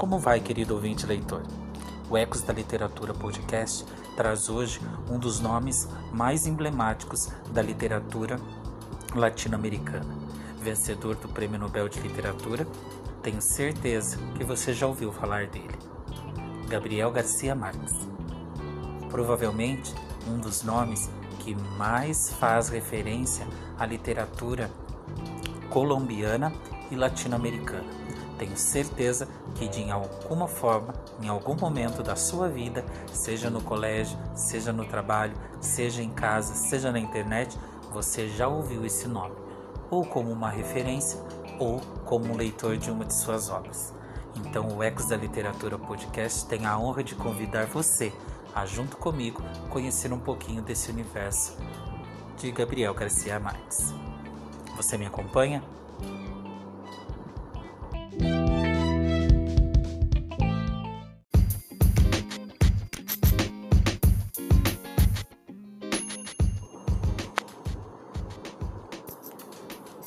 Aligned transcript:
Como 0.00 0.18
vai, 0.18 0.40
querido 0.40 0.72
ouvinte 0.72 1.04
leitor? 1.04 1.42
O 2.08 2.16
Ecos 2.16 2.40
da 2.40 2.54
Literatura 2.54 3.12
Podcast 3.12 3.84
traz 4.16 4.48
hoje 4.48 4.80
um 5.10 5.18
dos 5.18 5.40
nomes 5.40 5.86
mais 6.10 6.46
emblemáticos 6.46 7.28
da 7.52 7.60
literatura 7.60 8.40
latino-americana. 9.14 10.16
Vencedor 10.58 11.16
do 11.16 11.28
Prêmio 11.28 11.60
Nobel 11.60 11.86
de 11.86 12.00
Literatura, 12.00 12.66
tenho 13.22 13.42
certeza 13.42 14.16
que 14.38 14.42
você 14.42 14.72
já 14.72 14.86
ouviu 14.86 15.12
falar 15.12 15.48
dele. 15.48 15.78
Gabriel 16.66 17.12
Garcia 17.12 17.54
Marques. 17.54 18.08
Provavelmente 19.10 19.94
um 20.26 20.38
dos 20.38 20.62
nomes 20.62 21.10
que 21.40 21.54
mais 21.76 22.32
faz 22.40 22.70
referência 22.70 23.46
à 23.78 23.84
literatura 23.84 24.70
colombiana 25.68 26.50
e 26.90 26.96
latino-americana 26.96 28.00
tenho 28.40 28.56
certeza 28.56 29.28
que 29.54 29.68
de 29.68 29.90
alguma 29.90 30.48
forma, 30.48 30.94
em 31.20 31.28
algum 31.28 31.54
momento 31.54 32.02
da 32.02 32.16
sua 32.16 32.48
vida, 32.48 32.82
seja 33.12 33.50
no 33.50 33.60
colégio, 33.60 34.18
seja 34.34 34.72
no 34.72 34.86
trabalho, 34.86 35.34
seja 35.60 36.02
em 36.02 36.08
casa, 36.08 36.54
seja 36.54 36.90
na 36.90 36.98
internet, 36.98 37.58
você 37.92 38.28
já 38.28 38.48
ouviu 38.48 38.86
esse 38.86 39.06
nome, 39.06 39.34
ou 39.90 40.06
como 40.06 40.32
uma 40.32 40.48
referência, 40.48 41.20
ou 41.58 41.80
como 42.06 42.32
um 42.32 42.36
leitor 42.36 42.78
de 42.78 42.90
uma 42.90 43.04
de 43.04 43.12
suas 43.12 43.50
obras. 43.50 43.92
Então, 44.34 44.74
o 44.74 44.82
Ecos 44.82 45.04
da 45.04 45.18
Literatura 45.18 45.78
Podcast 45.78 46.46
tem 46.46 46.64
a 46.64 46.78
honra 46.78 47.04
de 47.04 47.14
convidar 47.14 47.66
você 47.66 48.10
a, 48.54 48.64
junto 48.64 48.96
comigo, 48.96 49.42
conhecer 49.68 50.14
um 50.14 50.18
pouquinho 50.18 50.62
desse 50.62 50.90
universo 50.90 51.58
de 52.38 52.50
Gabriel 52.50 52.94
Garcia 52.94 53.38
Marques. 53.38 53.92
Você 54.76 54.96
me 54.96 55.04
acompanha? 55.04 55.62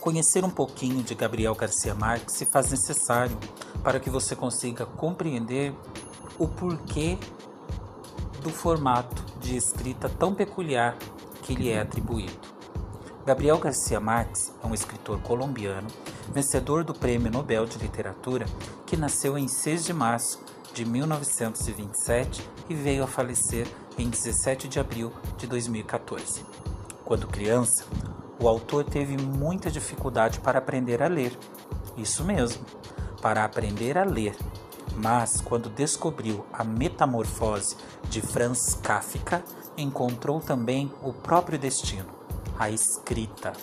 Conhecer 0.04 0.44
um 0.44 0.50
pouquinho 0.50 1.02
de 1.02 1.16
Gabriel 1.16 1.56
Garcia 1.56 1.96
Marques 1.96 2.36
se 2.36 2.46
faz 2.46 2.70
necessário 2.70 3.38
para 3.82 4.02
que 4.02 4.10
você 4.10 4.36
consiga 4.36 4.86
compreender 4.86 5.74
o 6.38 6.46
porquê 6.46 7.18
do 8.42 8.50
formato 8.50 9.24
de 9.40 9.56
escrita 9.56 10.10
tão 10.10 10.36
peculiar 10.36 10.98
que 11.42 11.56
lhe 11.56 11.70
é 11.70 11.80
atribuído. 11.80 12.38
Gabriel 13.26 13.58
Garcia 13.60 13.98
Marques 14.02 14.52
é 14.62 14.68
um 14.68 14.74
escritor 14.74 15.22
colombiano, 15.22 15.88
vencedor 16.34 16.84
do 16.84 16.94
Prêmio 16.94 17.32
Nobel 17.32 17.66
de 17.66 17.78
Literatura, 17.78 18.46
que 18.86 18.98
nasceu 18.98 19.38
em 19.38 19.48
6 19.48 19.86
de 19.86 19.94
março 19.94 20.42
de 20.74 20.84
1927 20.84 22.46
e 22.68 22.76
veio 22.76 23.06
a 23.06 23.08
falecer 23.08 23.66
em 23.98 24.10
17 24.10 24.68
de 24.68 24.82
abril 24.82 25.14
de 25.38 25.48
2014. 25.48 26.44
Quando 27.06 27.26
criança, 27.26 27.86
o 28.44 28.48
autor 28.50 28.84
teve 28.84 29.16
muita 29.16 29.72
dificuldade 29.72 30.42
para 30.42 30.60
aprender 30.60 31.02
a 31.02 31.08
ler. 31.08 31.32
Isso 31.96 32.26
mesmo, 32.26 32.66
para 33.22 33.46
aprender 33.46 33.98
a 33.98 34.04
ler. 34.04 34.36
Mas 34.98 35.40
quando 35.40 35.70
descobriu 35.70 36.46
a 36.52 36.62
metamorfose 36.62 37.78
de 38.10 38.20
Franz 38.20 38.76
Kafka, 38.76 39.42
encontrou 39.78 40.42
também 40.42 40.92
o 41.02 41.14
próprio 41.14 41.58
destino, 41.58 42.10
a 42.60 42.70
escrita. 42.70 43.54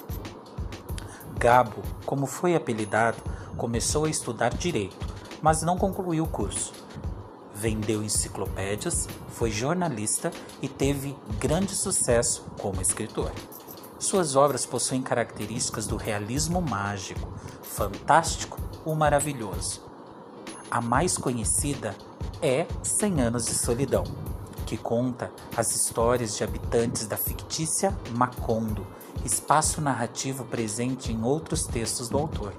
Gabo, 1.39 1.83
como 2.07 2.25
foi 2.25 2.57
apelidado, 2.57 3.19
começou 3.59 4.07
a 4.07 4.11
estudar 4.11 4.55
direito, 4.55 4.97
mas 5.43 5.61
não 5.61 5.77
concluiu 5.77 6.25
o 6.25 6.29
curso. 6.29 6.73
Vendeu 7.55 8.03
enciclopédias, 8.03 9.07
foi 9.29 9.51
jornalista 9.51 10.31
e 10.63 10.69
teve 10.69 11.15
grande 11.39 11.75
sucesso 11.77 12.47
como 12.59 12.81
escritor. 12.81 13.31
Suas 14.01 14.35
obras 14.35 14.65
possuem 14.65 15.03
características 15.03 15.87
do 15.87 15.95
realismo 15.95 16.63
mágico, 16.63 17.29
fantástico 17.63 18.59
ou 18.83 18.95
maravilhoso. 18.95 19.83
A 20.71 20.81
mais 20.81 21.19
conhecida 21.19 21.95
é 22.41 22.67
Cem 22.83 23.21
Anos 23.21 23.45
de 23.45 23.53
Solidão, 23.53 24.05
que 24.65 24.79
conta 24.79 25.31
as 25.55 25.77
histórias 25.77 26.35
de 26.35 26.43
habitantes 26.43 27.07
da 27.07 27.19
fictícia 27.19 27.95
Macondo, 28.17 28.87
espaço 29.23 29.83
narrativo 29.83 30.47
presente 30.47 31.13
em 31.13 31.23
outros 31.23 31.67
textos 31.67 32.09
do 32.09 32.17
autor. 32.17 32.55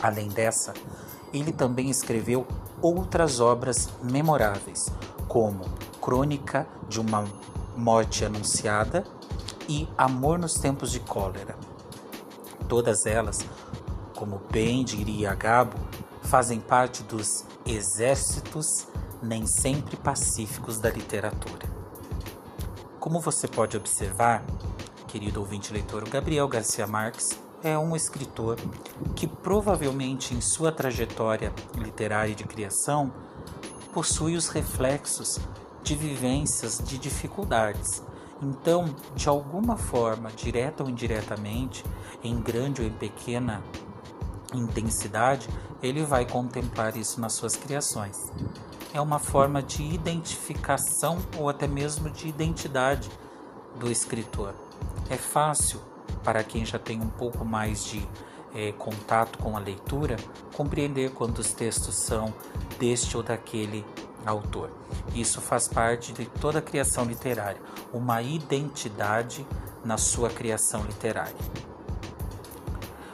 Além 0.00 0.28
dessa, 0.28 0.72
ele 1.32 1.50
também 1.50 1.90
escreveu 1.90 2.46
outras 2.80 3.40
obras 3.40 3.88
memoráveis, 4.04 4.86
como 5.26 5.64
Crônica 6.00 6.64
de 6.88 7.00
uma 7.00 7.24
Morte 7.76 8.24
Anunciada 8.24 9.17
e 9.68 9.86
Amor 9.98 10.38
nos 10.38 10.54
Tempos 10.54 10.90
de 10.90 10.98
Cólera. 10.98 11.54
Todas 12.66 13.04
elas, 13.04 13.44
como 14.16 14.40
bem 14.50 14.82
diria 14.82 15.34
Gabo, 15.34 15.78
fazem 16.22 16.58
parte 16.58 17.02
dos 17.02 17.44
exércitos 17.66 18.86
nem 19.22 19.46
sempre 19.46 19.96
pacíficos 19.96 20.78
da 20.78 20.90
literatura. 20.90 21.68
Como 22.98 23.20
você 23.20 23.46
pode 23.46 23.76
observar, 23.76 24.42
querido 25.06 25.40
ouvinte 25.40 25.72
leitor, 25.72 26.08
Gabriel 26.08 26.48
Garcia 26.48 26.86
Marques 26.86 27.38
é 27.62 27.76
um 27.76 27.94
escritor 27.94 28.56
que 29.14 29.26
provavelmente 29.26 30.34
em 30.34 30.40
sua 30.40 30.72
trajetória 30.72 31.52
literária 31.74 32.34
de 32.34 32.44
criação 32.44 33.12
possui 33.92 34.36
os 34.36 34.48
reflexos 34.48 35.38
de 35.82 35.94
vivências 35.94 36.78
de 36.78 36.98
dificuldades 36.98 38.02
então, 38.42 38.94
de 39.14 39.28
alguma 39.28 39.76
forma, 39.76 40.30
direta 40.30 40.82
ou 40.82 40.90
indiretamente, 40.90 41.84
em 42.22 42.40
grande 42.40 42.82
ou 42.82 42.88
em 42.88 42.92
pequena 42.92 43.62
intensidade, 44.54 45.48
ele 45.82 46.04
vai 46.04 46.24
contemplar 46.24 46.96
isso 46.96 47.20
nas 47.20 47.32
suas 47.32 47.56
criações. 47.56 48.32
É 48.92 49.00
uma 49.00 49.18
forma 49.18 49.62
de 49.62 49.82
identificação 49.82 51.18
ou 51.36 51.48
até 51.48 51.66
mesmo 51.66 52.08
de 52.10 52.28
identidade 52.28 53.10
do 53.78 53.90
escritor. 53.90 54.54
É 55.10 55.16
fácil 55.16 55.80
para 56.24 56.42
quem 56.42 56.64
já 56.64 56.78
tem 56.78 57.00
um 57.00 57.08
pouco 57.08 57.44
mais 57.44 57.84
de 57.84 58.06
é, 58.54 58.72
contato 58.72 59.38
com 59.38 59.56
a 59.56 59.60
leitura 59.60 60.16
compreender 60.54 61.10
quando 61.10 61.38
os 61.38 61.52
textos 61.52 61.96
são 61.96 62.32
deste 62.78 63.16
ou 63.16 63.22
daquele 63.22 63.84
autor. 64.24 64.70
Isso 65.14 65.40
faz 65.40 65.68
parte 65.68 66.12
de 66.12 66.26
toda 66.26 66.58
a 66.58 66.62
criação 66.62 67.04
literária, 67.04 67.60
uma 67.92 68.22
identidade 68.22 69.46
na 69.84 69.96
sua 69.96 70.28
criação 70.28 70.82
literária. 70.82 71.34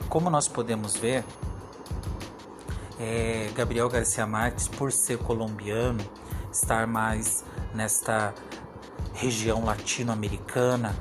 Como 0.08 0.30
nós 0.30 0.48
podemos 0.48 0.96
ver, 0.96 1.24
é, 2.98 3.50
Gabriel 3.54 3.88
Garcia 3.88 4.26
Marques, 4.26 4.68
por 4.68 4.92
ser 4.92 5.18
colombiano, 5.18 6.04
estar 6.52 6.86
mais 6.86 7.44
nesta 7.74 8.32
região 9.12 9.64
latino-americana, 9.64 10.94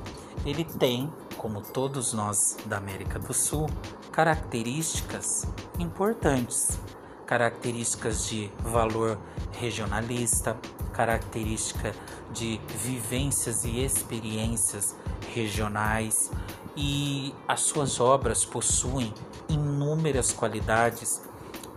ele 0.44 0.64
tem, 0.64 1.12
como 1.36 1.60
todos 1.60 2.12
nós 2.12 2.56
da 2.66 2.76
América 2.76 3.18
do 3.18 3.32
Sul, 3.32 3.68
características 4.10 5.46
importantes 5.78 6.78
características 7.26 8.26
de 8.26 8.50
valor 8.60 9.18
regionalista, 9.52 10.56
característica 10.92 11.94
de 12.32 12.60
vivências 12.82 13.64
e 13.64 13.84
experiências 13.84 14.94
regionais, 15.34 16.30
e 16.76 17.34
as 17.46 17.60
suas 17.60 18.00
obras 18.00 18.44
possuem 18.44 19.12
inúmeras 19.48 20.32
qualidades, 20.32 21.22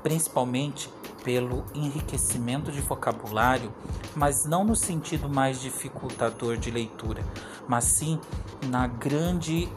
principalmente 0.01 0.89
pelo 1.23 1.65
enriquecimento 1.75 2.71
de 2.71 2.81
vocabulário, 2.81 3.71
mas 4.15 4.45
não 4.45 4.63
no 4.63 4.75
sentido 4.75 5.27
mais 5.27 5.59
dificultador 5.59 6.57
de 6.57 6.71
leitura, 6.71 7.23
mas 7.67 7.83
sim 7.83 8.19
na 8.67 8.87
grande 8.87 9.69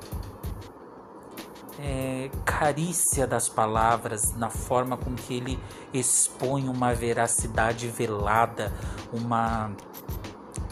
é, 1.83 2.31
carícia 2.45 3.27
das 3.27 3.49
palavras, 3.49 4.35
na 4.37 4.51
forma 4.51 4.97
com 4.97 5.15
que 5.15 5.35
ele 5.35 5.59
expõe 5.93 6.69
uma 6.69 6.95
veracidade 6.95 7.89
velada, 7.89 8.73
uma 9.13 9.73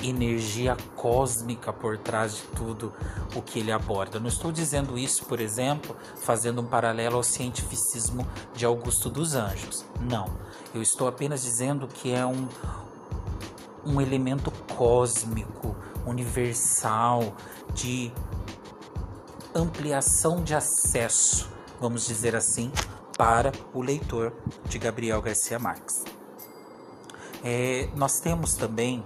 energia 0.02 0.76
cósmica 0.94 1.72
por 1.72 1.98
trás 1.98 2.36
de 2.36 2.42
tudo 2.56 2.92
o 3.34 3.42
que 3.42 3.58
ele 3.58 3.72
aborda. 3.72 4.20
Não 4.20 4.28
estou 4.28 4.52
dizendo 4.52 4.98
isso, 4.98 5.24
por 5.24 5.40
exemplo, 5.40 5.96
fazendo 6.20 6.60
um 6.60 6.66
paralelo 6.66 7.16
ao 7.16 7.22
cientificismo 7.22 8.26
de 8.54 8.64
Augusto 8.64 9.08
dos 9.08 9.34
Anjos. 9.34 9.84
Não. 10.00 10.26
Eu 10.74 10.82
estou 10.82 11.08
apenas 11.08 11.42
dizendo 11.42 11.88
que 11.88 12.12
é 12.12 12.24
um, 12.24 12.46
um 13.84 14.00
elemento 14.00 14.52
cósmico, 14.76 15.74
universal, 16.06 17.34
de 17.74 18.12
ampliação 19.54 20.42
de 20.42 20.54
acesso, 20.54 21.48
vamos 21.80 22.06
dizer 22.06 22.36
assim, 22.36 22.70
para 23.16 23.52
o 23.74 23.82
leitor 23.82 24.32
de 24.66 24.78
Gabriel 24.78 25.20
Garcia 25.20 25.58
Marques. 25.58 26.04
É, 27.42 27.88
nós 27.96 28.20
temos 28.20 28.54
também 28.54 29.04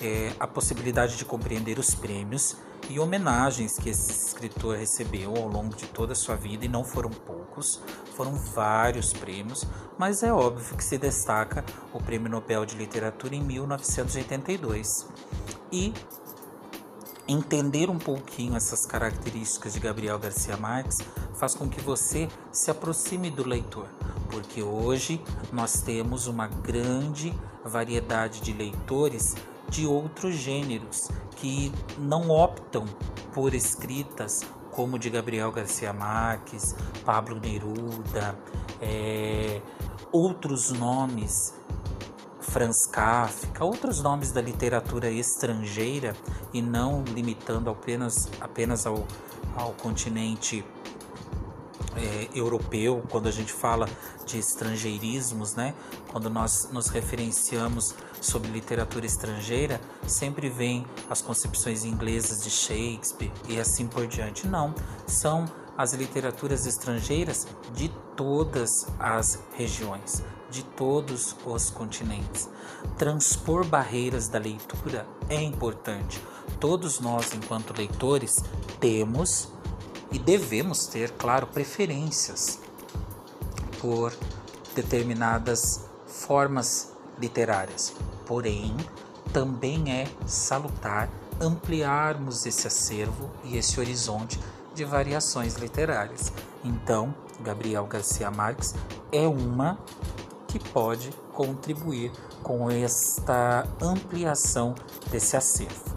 é, 0.00 0.32
a 0.38 0.46
possibilidade 0.46 1.16
de 1.16 1.24
compreender 1.24 1.78
os 1.78 1.94
prêmios 1.94 2.56
e 2.90 2.98
homenagens 2.98 3.78
que 3.78 3.88
esse 3.88 4.10
escritor 4.10 4.76
recebeu 4.76 5.36
ao 5.36 5.48
longo 5.48 5.74
de 5.76 5.86
toda 5.86 6.12
a 6.12 6.16
sua 6.16 6.34
vida, 6.34 6.64
e 6.64 6.68
não 6.68 6.84
foram 6.84 7.10
poucos, 7.10 7.80
foram 8.16 8.34
vários 8.34 9.12
prêmios, 9.12 9.64
mas 9.96 10.22
é 10.22 10.32
óbvio 10.32 10.76
que 10.76 10.84
se 10.84 10.98
destaca 10.98 11.64
o 11.92 12.02
Prêmio 12.02 12.28
Nobel 12.28 12.66
de 12.66 12.76
Literatura 12.76 13.34
em 13.34 13.42
1982. 13.42 15.08
E 15.70 15.94
entender 17.26 17.88
um 17.88 17.98
pouquinho 17.98 18.56
essas 18.56 18.84
características 18.84 19.74
de 19.74 19.80
Gabriel 19.80 20.18
Garcia 20.18 20.56
Marques 20.56 20.98
faz 21.34 21.54
com 21.54 21.68
que 21.68 21.80
você 21.80 22.28
se 22.50 22.70
aproxime 22.70 23.30
do 23.30 23.46
leitor, 23.46 23.86
porque 24.30 24.62
hoje 24.62 25.22
nós 25.52 25.80
temos 25.80 26.26
uma 26.26 26.46
grande 26.46 27.32
variedade 27.64 28.40
de 28.40 28.52
leitores 28.52 29.34
de 29.68 29.86
outros 29.86 30.34
gêneros 30.34 31.08
que 31.36 31.72
não 31.98 32.28
optam 32.28 32.84
por 33.32 33.54
escritas 33.54 34.42
como 34.70 34.98
de 34.98 35.10
Gabriel 35.10 35.52
Garcia 35.52 35.92
Marques, 35.92 36.74
Pablo 37.04 37.38
Neruda, 37.38 38.36
é, 38.80 39.60
outros 40.10 40.70
nomes, 40.70 41.54
Franz 42.52 42.86
Kafka, 42.86 43.64
outros 43.64 44.02
nomes 44.02 44.30
da 44.30 44.42
literatura 44.42 45.10
estrangeira 45.10 46.14
e 46.52 46.60
não 46.60 47.02
limitando 47.02 47.70
apenas, 47.70 48.28
apenas 48.42 48.86
ao, 48.86 49.06
ao 49.56 49.72
continente 49.72 50.62
é, 51.96 52.28
europeu, 52.34 53.02
quando 53.08 53.26
a 53.26 53.30
gente 53.30 53.50
fala 53.50 53.88
de 54.26 54.38
estrangeirismos, 54.38 55.54
né? 55.54 55.74
quando 56.10 56.28
nós 56.28 56.68
nos 56.70 56.88
referenciamos 56.88 57.94
sobre 58.20 58.50
literatura 58.50 59.06
estrangeira, 59.06 59.80
sempre 60.06 60.50
vem 60.50 60.84
as 61.08 61.22
concepções 61.22 61.86
inglesas 61.86 62.44
de 62.44 62.50
Shakespeare 62.50 63.32
e 63.48 63.58
assim 63.58 63.86
por 63.86 64.06
diante. 64.06 64.46
Não, 64.46 64.74
são 65.06 65.46
as 65.76 65.94
literaturas 65.94 66.66
estrangeiras 66.66 67.46
de 67.72 67.88
todas 68.14 68.86
as 68.98 69.42
regiões, 69.54 70.22
de 70.52 70.62
todos 70.62 71.34
os 71.44 71.70
continentes. 71.70 72.48
Transpor 72.98 73.66
barreiras 73.66 74.28
da 74.28 74.38
leitura 74.38 75.06
é 75.28 75.40
importante. 75.42 76.22
Todos 76.60 77.00
nós, 77.00 77.32
enquanto 77.34 77.76
leitores, 77.76 78.36
temos 78.78 79.48
e 80.12 80.18
devemos 80.18 80.86
ter, 80.86 81.10
claro, 81.12 81.46
preferências 81.46 82.60
por 83.80 84.12
determinadas 84.74 85.86
formas 86.06 86.92
literárias. 87.18 87.94
Porém, 88.26 88.76
também 89.32 89.90
é 89.90 90.06
salutar 90.26 91.08
ampliarmos 91.40 92.44
esse 92.44 92.66
acervo 92.66 93.30
e 93.42 93.56
esse 93.56 93.80
horizonte 93.80 94.38
de 94.74 94.84
variações 94.84 95.54
literárias. 95.54 96.32
Então, 96.62 97.14
Gabriel 97.40 97.86
Garcia 97.86 98.30
Marques 98.30 98.74
é 99.10 99.26
uma 99.26 99.78
que 100.52 100.58
pode 100.58 101.10
contribuir 101.32 102.12
com 102.42 102.70
esta 102.70 103.66
ampliação 103.80 104.74
desse 105.10 105.34
acervo. 105.34 105.96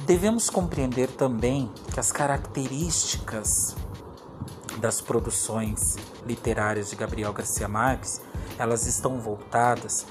Devemos 0.00 0.50
compreender 0.50 1.08
também 1.08 1.70
que 1.92 2.00
as 2.00 2.10
características 2.10 3.76
das 4.80 5.00
produções 5.00 5.96
literárias 6.26 6.90
de 6.90 6.96
Gabriel 6.96 7.32
Garcia 7.32 7.68
Marques, 7.68 8.20
elas 8.58 8.86
estão 8.86 9.20
voltadas, 9.20 10.04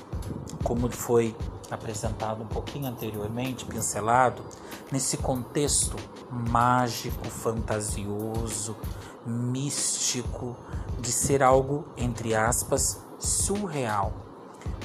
como 0.64 0.90
foi 0.90 1.36
apresentado 1.70 2.44
um 2.44 2.48
pouquinho 2.48 2.88
anteriormente, 2.88 3.66
pincelado, 3.66 4.42
nesse 4.90 5.18
contexto 5.18 5.98
mágico, 6.30 7.26
fantasioso, 7.30 8.78
místico, 9.26 10.56
de 11.00 11.12
ser 11.12 11.44
algo, 11.44 11.86
entre 11.98 12.36
aspas, 12.36 13.02
surreal. 13.20 14.14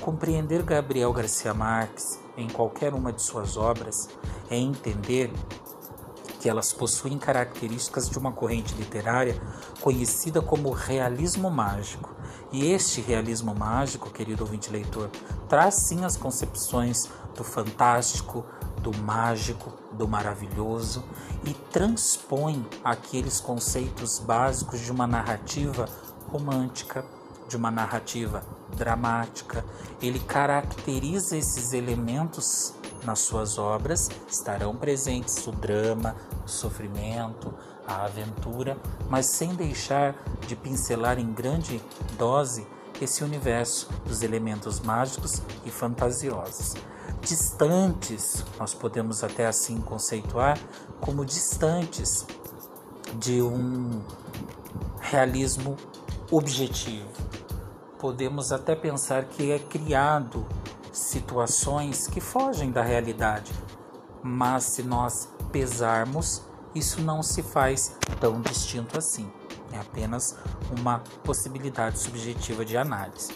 Compreender 0.01 0.63
Gabriel 0.63 1.13
Garcia 1.13 1.53
Marques 1.55 2.19
em 2.37 2.49
qualquer 2.49 2.95
uma 2.95 3.13
de 3.13 3.23
suas 3.23 3.57
obras 3.57 4.09
é 4.51 4.57
entender 4.57 5.33
que 6.41 6.49
elas 6.49 6.73
possuem 6.73 7.19
características 7.19 8.09
de 8.09 8.19
uma 8.19 8.33
corrente 8.33 8.75
literária 8.75 9.41
conhecida 9.81 10.41
como 10.41 10.71
realismo 10.71 11.51
mágico. 11.51 12.16
E 12.53 12.71
este 12.71 13.01
realismo 13.01 13.55
mágico, 13.55 14.11
querido 14.11 14.45
ouvinte 14.45 14.71
leitor, 14.71 15.11
traz 15.49 15.75
sim 15.75 16.05
as 16.05 16.17
concepções 16.17 17.09
do 17.35 17.43
fantástico, 17.43 18.45
do 18.81 18.97
mágico, 18.99 19.73
do 19.93 20.07
maravilhoso 20.07 21.05
e 21.45 21.53
transpõe 21.53 22.65
aqueles 22.85 23.41
conceitos 23.41 24.19
básicos 24.19 24.81
de 24.81 24.93
uma 24.93 25.07
narrativa 25.07 25.89
romântica, 26.29 27.05
de 27.49 27.57
uma 27.57 27.71
narrativa 27.71 28.43
dramática. 28.77 29.65
Ele 30.01 30.21
caracteriza 30.21 31.37
esses 31.37 31.73
elementos 31.73 32.75
nas 33.05 33.21
suas 33.21 33.59
obras, 33.59 34.09
estarão 34.29 34.75
presentes 34.77 35.47
o 35.47 35.53
drama, 35.53 36.17
o 36.45 36.49
sofrimento, 36.49 37.55
a 37.87 38.05
aventura, 38.05 38.77
mas 39.09 39.27
sem 39.27 39.55
deixar 39.55 40.15
de 40.47 40.57
pincelar 40.57 41.19
em 41.19 41.33
grande 41.33 41.83
dose 42.19 42.67
esse 43.01 43.23
universo 43.23 43.89
dos 44.07 44.23
elementos 44.23 44.81
mágicos 44.81 45.43
e 45.65 45.71
fantasiosos. 45.71 46.75
Distantes, 47.21 48.45
nós 48.59 48.73
podemos 48.73 49.23
até 49.25 49.47
assim 49.47 49.81
conceituar 49.81 50.59
como 51.01 51.25
distantes 51.25 52.27
de 53.19 53.43
um 53.43 54.03
realismo 55.01 55.77
objetivo. 56.31 57.09
Podemos 57.99 58.53
até 58.53 58.75
pensar 58.75 59.25
que 59.25 59.51
é 59.51 59.59
criado 59.59 60.47
situações 60.93 62.07
que 62.07 62.21
fogem 62.21 62.71
da 62.71 62.83
realidade, 62.83 63.53
mas 64.23 64.65
se 64.65 64.83
nós 64.83 65.29
pesarmos, 65.53 66.43
isso 66.77 67.01
não 67.01 67.23
se 67.23 67.43
faz 67.43 67.97
tão 68.21 68.41
distinto 68.41 68.99
assim. 68.99 69.31
É 69.73 69.79
apenas 69.79 70.37
uma 70.79 71.01
possibilidade 71.25 71.99
subjetiva 71.99 72.65
de 72.65 72.77
análise. 72.77 73.33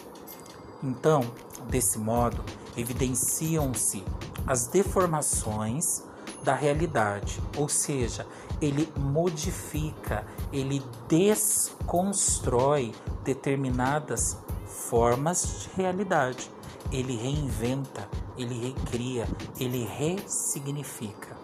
Então, 0.83 1.21
desse 1.69 1.97
modo, 1.99 2.43
evidenciam-se 2.75 4.03
as 4.47 4.67
deformações 4.67 6.03
da 6.43 6.55
realidade, 6.55 7.41
ou 7.55 7.69
seja, 7.69 8.25
ele 8.59 8.91
modifica, 8.97 10.25
ele 10.51 10.83
desconstrói 11.07 12.93
determinadas 13.23 14.37
formas 14.65 15.61
de 15.61 15.81
realidade. 15.81 16.49
Ele 16.91 17.15
reinventa, 17.15 18.09
ele 18.37 18.73
recria, 18.73 19.27
ele 19.59 19.85
ressignifica. 19.85 21.40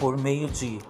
Por 0.00 0.16
meio 0.16 0.48
de, 0.48 0.80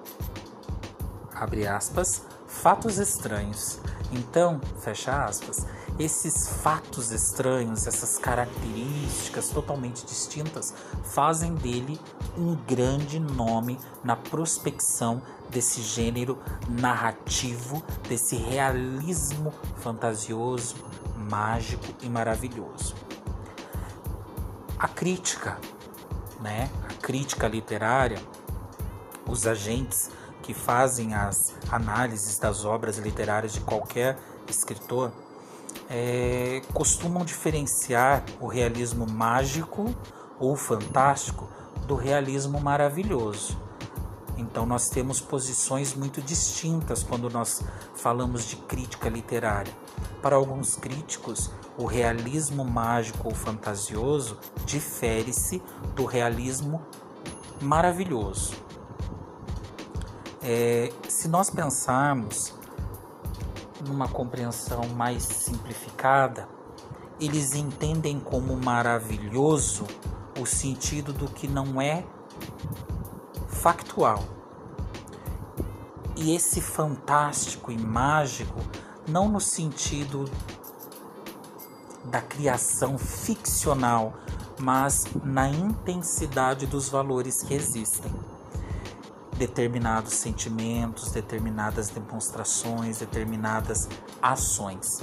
abre 1.35 1.67
aspas, 1.67 2.23
fatos 2.47 2.97
estranhos. 2.97 3.81
Então, 4.13 4.61
fecha 4.81 5.25
aspas, 5.25 5.67
esses 5.99 6.49
fatos 6.63 7.11
estranhos, 7.11 7.89
essas 7.89 8.19
características 8.19 9.49
totalmente 9.49 10.07
distintas, 10.07 10.73
fazem 11.03 11.55
dele 11.57 12.01
um 12.39 12.55
grande 12.55 13.19
nome 13.19 13.81
na 14.05 14.15
prospecção 14.15 15.21
desse 15.49 15.83
gênero 15.83 16.39
narrativo, 16.69 17.83
desse 18.09 18.37
realismo 18.37 19.53
fantasioso, 19.79 20.77
mágico 21.17 21.87
e 22.01 22.09
maravilhoso. 22.09 22.95
A 24.79 24.87
crítica, 24.87 25.59
né? 26.41 26.71
A 26.89 26.95
crítica 27.03 27.49
literária, 27.49 28.23
os 29.31 29.47
agentes 29.47 30.11
que 30.43 30.53
fazem 30.53 31.15
as 31.15 31.55
análises 31.71 32.39
das 32.39 32.65
obras 32.65 32.99
literárias 32.99 33.53
de 33.53 33.61
qualquer 33.61 34.19
escritor 34.49 35.13
é, 35.89 36.63
costumam 36.73 37.25
diferenciar 37.25 38.25
o 38.41 38.47
realismo 38.47 39.07
mágico 39.09 39.95
ou 40.39 40.57
fantástico 40.57 41.49
do 41.87 41.95
realismo 41.95 42.61
maravilhoso. 42.61 43.57
Então, 44.37 44.65
nós 44.65 44.89
temos 44.89 45.21
posições 45.21 45.95
muito 45.95 46.23
distintas 46.23 47.03
quando 47.03 47.29
nós 47.29 47.63
falamos 47.95 48.45
de 48.45 48.57
crítica 48.57 49.09
literária. 49.09 49.73
Para 50.23 50.37
alguns 50.37 50.77
críticos, 50.77 51.51
o 51.77 51.85
realismo 51.85 52.65
mágico 52.65 53.29
ou 53.29 53.35
fantasioso 53.35 54.39
difere-se 54.65 55.63
do 55.95 56.07
realismo 56.07 56.81
maravilhoso. 57.61 58.70
É, 60.43 60.91
se 61.09 61.29
nós 61.29 61.51
pensarmos 61.51 62.55
numa 63.87 64.09
compreensão 64.09 64.87
mais 64.89 65.23
simplificada, 65.23 66.49
eles 67.21 67.55
entendem 67.55 68.19
como 68.19 68.57
maravilhoso 68.57 69.87
o 70.41 70.47
sentido 70.47 71.13
do 71.13 71.29
que 71.29 71.47
não 71.47 71.81
é 71.81 72.05
factual. 73.49 74.25
E 76.17 76.35
esse 76.35 76.61
fantástico 76.61 77.71
e 77.71 77.79
mágico, 77.79 78.61
não 79.07 79.29
no 79.29 79.41
sentido 79.41 80.25
da 82.05 82.23
criação 82.23 82.97
ficcional, 82.97 84.15
mas 84.59 85.05
na 85.23 85.49
intensidade 85.49 86.67
dos 86.67 86.89
valores 86.89 87.43
que 87.43 87.53
existem. 87.53 88.11
Determinados 89.41 90.13
sentimentos, 90.13 91.13
determinadas 91.13 91.89
demonstrações, 91.89 92.99
determinadas 92.99 93.89
ações. 94.21 95.01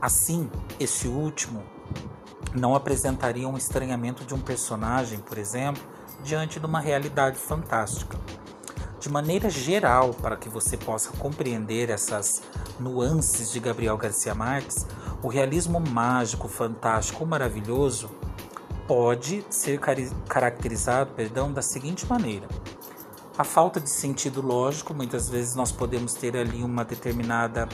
Assim, 0.00 0.48
esse 0.78 1.08
último 1.08 1.64
não 2.54 2.76
apresentaria 2.76 3.48
um 3.48 3.56
estranhamento 3.56 4.24
de 4.24 4.34
um 4.34 4.40
personagem, 4.40 5.18
por 5.18 5.36
exemplo, 5.36 5.82
diante 6.22 6.60
de 6.60 6.66
uma 6.66 6.78
realidade 6.78 7.38
fantástica. 7.38 8.16
De 9.00 9.08
maneira 9.08 9.50
geral, 9.50 10.14
para 10.14 10.36
que 10.36 10.48
você 10.48 10.76
possa 10.76 11.10
compreender 11.18 11.90
essas 11.90 12.42
nuances 12.78 13.50
de 13.50 13.58
Gabriel 13.58 13.96
Garcia 13.96 14.32
Marques, 14.32 14.86
o 15.24 15.26
realismo 15.26 15.80
mágico, 15.80 16.46
fantástico 16.46 17.24
ou 17.24 17.28
maravilhoso 17.28 18.08
pode 18.86 19.44
ser 19.50 19.80
caracterizado, 20.28 21.10
perdão, 21.14 21.52
da 21.52 21.62
seguinte 21.62 22.06
maneira: 22.06 22.46
a 23.38 23.44
falta 23.44 23.78
de 23.80 23.90
sentido 23.90 24.40
lógico, 24.40 24.94
muitas 24.94 25.28
vezes 25.28 25.54
nós 25.54 25.70
podemos 25.70 26.14
ter 26.14 26.36
ali 26.36 26.62
uma 26.62 26.84
determinada 26.84 27.68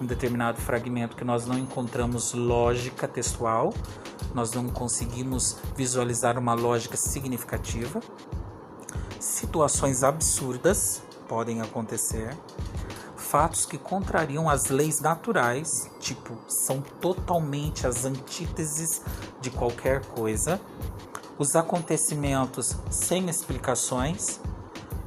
um 0.00 0.06
determinado 0.06 0.60
fragmento 0.60 1.14
que 1.14 1.24
nós 1.24 1.46
não 1.46 1.56
encontramos 1.56 2.32
lógica 2.34 3.06
textual, 3.06 3.72
nós 4.34 4.52
não 4.52 4.68
conseguimos 4.68 5.56
visualizar 5.76 6.36
uma 6.36 6.54
lógica 6.54 6.96
significativa. 6.96 8.00
Situações 9.20 10.02
absurdas 10.02 11.02
podem 11.28 11.60
acontecer. 11.60 12.36
Fatos 13.16 13.64
que 13.64 13.78
contrariam 13.78 14.50
as 14.50 14.66
leis 14.66 15.00
naturais, 15.00 15.88
tipo, 16.00 16.36
são 16.48 16.80
totalmente 17.00 17.86
as 17.86 18.04
antíteses 18.04 19.02
de 19.40 19.50
qualquer 19.50 20.04
coisa. 20.06 20.60
Os 21.38 21.54
acontecimentos 21.54 22.76
sem 22.90 23.28
explicações, 23.28 24.40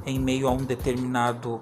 em 0.05 0.19
meio 0.19 0.47
a 0.47 0.51
um 0.51 0.57
determinado 0.57 1.61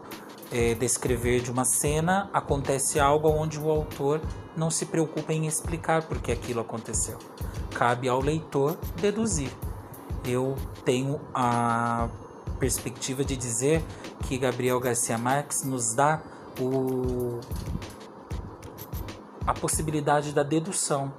é, 0.52 0.76
descrever 0.76 1.42
de 1.42 1.50
uma 1.50 1.66
cena, 1.66 2.30
acontece 2.32 3.00
algo 3.00 3.28
onde 3.30 3.60
o 3.60 3.70
autor 3.70 4.22
não 4.56 4.70
se 4.70 4.86
preocupa 4.86 5.34
em 5.34 5.48
explicar 5.48 6.04
por 6.04 6.20
que 6.20 6.32
aquilo 6.32 6.60
aconteceu. 6.60 7.18
Cabe 7.74 8.08
ao 8.08 8.22
leitor 8.22 8.78
deduzir. 9.02 9.50
Eu 10.24 10.56
tenho 10.86 11.20
a 11.34 12.08
perspectiva 12.60 13.26
de 13.26 13.36
dizer 13.36 13.84
que 14.28 14.38
Gabriel 14.38 14.80
Garcia 14.80 15.18
Marques 15.18 15.64
nos 15.64 15.94
dá 15.96 16.22
o, 16.60 17.40
a 19.46 19.54
possibilidade 19.54 20.32
da 20.32 20.44
dedução, 20.44 21.12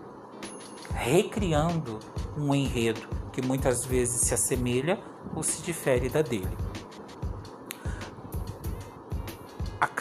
recriando 0.94 1.98
um 2.38 2.54
enredo 2.54 3.02
que 3.32 3.42
muitas 3.42 3.84
vezes 3.84 4.22
se 4.22 4.32
assemelha 4.32 4.98
ou 5.34 5.42
se 5.42 5.60
difere 5.60 6.08
da 6.08 6.22
dele. 6.22 6.56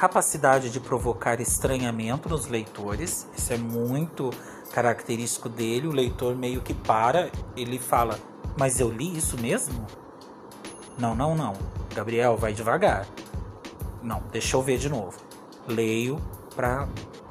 Capacidade 0.03 0.69
de 0.69 0.81
provocar 0.81 1.39
estranhamento 1.39 2.27
nos 2.27 2.47
leitores, 2.47 3.25
isso 3.37 3.53
é 3.53 3.57
muito 3.57 4.31
característico 4.73 5.47
dele. 5.47 5.87
O 5.87 5.93
leitor 5.93 6.35
meio 6.35 6.59
que 6.59 6.73
para, 6.73 7.31
ele 7.55 7.79
fala: 7.79 8.19
Mas 8.57 8.81
eu 8.81 8.91
li 8.91 9.17
isso 9.17 9.39
mesmo? 9.39 9.87
Não, 10.99 11.15
não, 11.15 11.33
não. 11.33 11.53
Gabriel, 11.95 12.35
vai 12.35 12.51
devagar. 12.51 13.07
Não, 14.01 14.21
deixa 14.29 14.57
eu 14.57 14.61
ver 14.61 14.77
de 14.77 14.89
novo. 14.89 15.17
Leio 15.65 16.21
para 16.53 16.85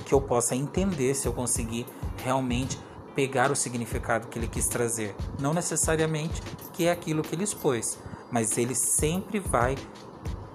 que 0.06 0.14
eu 0.14 0.20
possa 0.22 0.56
entender 0.56 1.14
se 1.14 1.28
eu 1.28 1.34
conseguir 1.34 1.86
realmente 2.24 2.80
pegar 3.14 3.50
o 3.50 3.54
significado 3.54 4.28
que 4.28 4.38
ele 4.38 4.48
quis 4.48 4.66
trazer. 4.66 5.14
Não 5.38 5.52
necessariamente 5.52 6.40
que 6.72 6.86
é 6.86 6.90
aquilo 6.90 7.20
que 7.20 7.34
ele 7.34 7.44
expôs, 7.44 7.98
mas 8.30 8.56
ele 8.56 8.74
sempre 8.74 9.40
vai, 9.40 9.76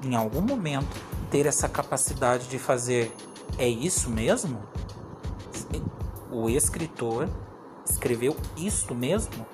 em 0.04 0.16
algum 0.16 0.42
momento, 0.42 0.98
ter 1.30 1.46
essa 1.46 1.68
capacidade 1.68 2.48
de 2.48 2.58
fazer 2.58 3.12
é 3.58 3.68
isso 3.68 4.10
mesmo? 4.10 4.62
O 6.32 6.50
escritor 6.50 7.30
escreveu 7.90 8.36
isso 8.56 8.94
mesmo? 8.94 9.46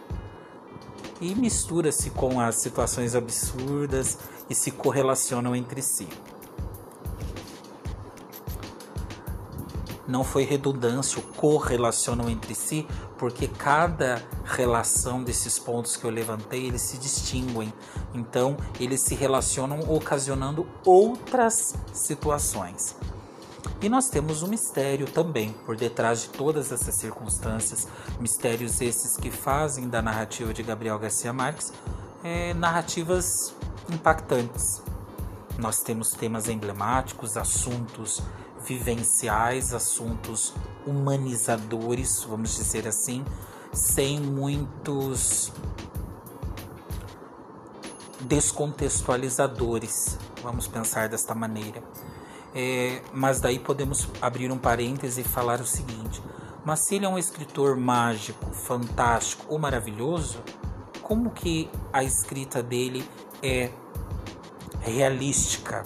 E 1.22 1.34
mistura-se 1.36 2.10
com 2.10 2.40
as 2.40 2.56
situações 2.56 3.16
absurdas 3.16 4.18
e 4.50 4.56
se 4.56 4.72
correlacionam 4.72 5.56
entre 5.56 5.82
si. 5.82 6.08
Não 10.06 10.24
foi 10.24 10.44
redundância, 10.44 11.22
correlacionam 11.38 12.30
entre 12.30 12.54
si, 12.54 12.86
porque 13.24 13.48
cada 13.48 14.22
relação 14.44 15.24
desses 15.24 15.58
pontos 15.58 15.96
que 15.96 16.04
eu 16.04 16.10
levantei, 16.10 16.66
eles 16.66 16.82
se 16.82 16.98
distinguem. 16.98 17.74
Então, 18.14 18.58
eles 18.78 19.00
se 19.00 19.16
relacionam 19.16 19.80
ocasionando 19.90 20.68
outras 20.84 21.74
situações. 21.94 22.98
E 23.82 23.88
nós 23.88 24.10
temos 24.10 24.44
um 24.44 24.48
mistério 24.48 25.10
também 25.10 25.54
por 25.66 25.78
detrás 25.78 26.24
de 26.24 26.30
todas 26.32 26.70
essas 26.70 26.96
circunstâncias, 26.96 27.88
mistérios 28.20 28.82
esses 28.82 29.16
que 29.16 29.32
fazem 29.32 29.88
da 29.88 30.02
narrativa 30.02 30.54
de 30.54 30.62
Gabriel 30.62 31.00
Garcia 31.00 31.32
Marques 31.32 31.72
é, 32.26 32.54
narrativas 32.54 33.56
impactantes. 33.90 34.84
Nós 35.58 35.80
temos 35.80 36.10
temas 36.10 36.50
emblemáticos, 36.50 37.38
assuntos 37.38 38.22
vivenciais, 38.66 39.74
assuntos 39.74 40.54
humanizadores, 40.86 42.24
vamos 42.24 42.56
dizer 42.56 42.88
assim, 42.88 43.24
sem 43.72 44.20
muitos 44.20 45.52
descontextualizadores, 48.22 50.18
vamos 50.42 50.68
pensar 50.68 51.10
desta 51.10 51.34
maneira. 51.36 51.84
É, 52.56 53.02
mas 53.12 53.40
daí 53.40 53.58
podemos 53.58 54.08
abrir 54.22 54.52
um 54.52 54.58
parêntese 54.58 55.22
e 55.22 55.24
falar 55.24 55.60
o 55.60 55.66
seguinte: 55.66 56.22
mas 56.64 56.82
se 56.82 56.96
ele 56.96 57.06
é 57.06 57.10
um 57.10 57.18
escritor 57.18 57.76
mágico, 57.76 58.52
fantástico 58.54 59.46
ou 59.50 59.58
maravilhoso, 59.58 60.42
como 61.02 61.32
que 61.32 61.70
a 61.92 62.04
escrita 62.04 62.62
dele 62.62 63.08
é 63.42 63.72
realística? 64.82 65.84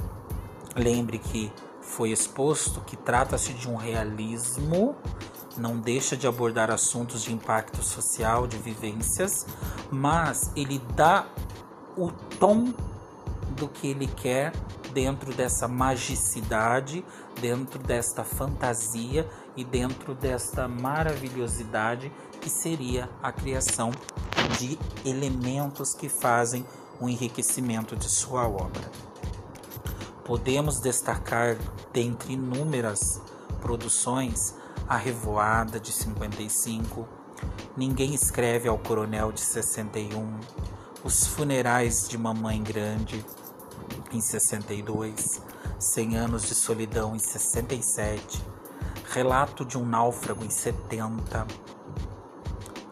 Lembre 0.75 1.17
que 1.17 1.51
foi 1.98 2.12
exposto 2.12 2.80
que 2.82 2.96
trata-se 2.96 3.54
de 3.54 3.68
um 3.68 3.75
realismo, 3.75 4.96
não 5.58 5.80
deixa 5.80 6.16
de 6.16 6.27
abordar 6.27 6.70
assuntos 6.70 7.24
de 7.24 7.34
impacto 7.34 7.82
social, 7.82 8.46
de 8.46 8.56
vivências, 8.56 9.48
mas 9.89 10.51
ele 10.56 10.80
dá 10.96 11.25
o 11.98 12.12
tom 12.39 12.72
do 13.56 13.68
que 13.68 13.88
ele 13.88 14.06
quer 14.06 14.54
dentro 14.94 15.34
dessa 15.34 15.68
magicidade, 15.68 17.04
dentro 17.42 17.80
desta 17.80 18.24
fantasia 18.24 19.27
e 19.56 19.63
dentro 19.63 20.13
desta 20.13 20.68
maravilhosidade 20.68 22.12
que 22.39 22.50
seria 22.50 23.10
a 23.24 23.32
criação 23.32 23.89
de 24.60 24.77
elementos 25.04 25.96
que 25.96 26.08
fazem 26.08 26.63
o 27.01 27.10
enriquecimento 27.10 27.96
de 27.96 28.08
sua 28.08 28.48
obra. 28.48 29.07
Podemos 30.27 30.81
destacar, 30.81 31.55
dentre 31.93 32.34
inúmeras 32.34 33.22
produções, 33.62 34.53
A 34.86 34.98
Revoada 34.98 35.79
de 35.79 35.93
55, 35.93 37.07
Ninguém 37.77 38.13
Escreve 38.13 38.67
ao 38.67 38.77
Coronel 38.77 39.31
de 39.31 39.39
61, 39.39 40.38
Os 41.01 41.25
Funerais 41.27 42.10
de 42.10 42.17
Mamãe 42.17 42.62
Grande 42.62 43.25
em 44.12 44.19
62, 44.19 45.41
Cem 45.79 46.17
Anos 46.17 46.43
de 46.43 46.55
Solidão 46.55 47.15
em 47.15 47.19
67, 47.19 48.43
Relato 49.10 49.63
de 49.63 49.77
um 49.77 49.86
Náufrago 49.86 50.43
em 50.43 50.50
70, 50.50 51.48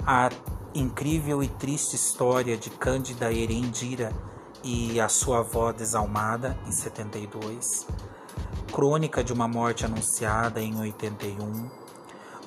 A 0.07 0.29
Incrível 0.73 1.43
e 1.43 1.49
Triste 1.49 1.97
História 1.97 2.55
de 2.55 2.69
Cândida 2.69 3.29
Erendira 3.29 4.13
e 4.67 4.99
a 4.99 5.07
sua 5.07 5.39
avó 5.39 5.71
desalmada 5.71 6.57
em 6.65 6.71
72, 6.71 7.85
Crônica 8.73 9.23
de 9.23 9.31
uma 9.31 9.47
Morte 9.47 9.85
Anunciada 9.85 10.59
em 10.59 10.75
81, 10.79 11.69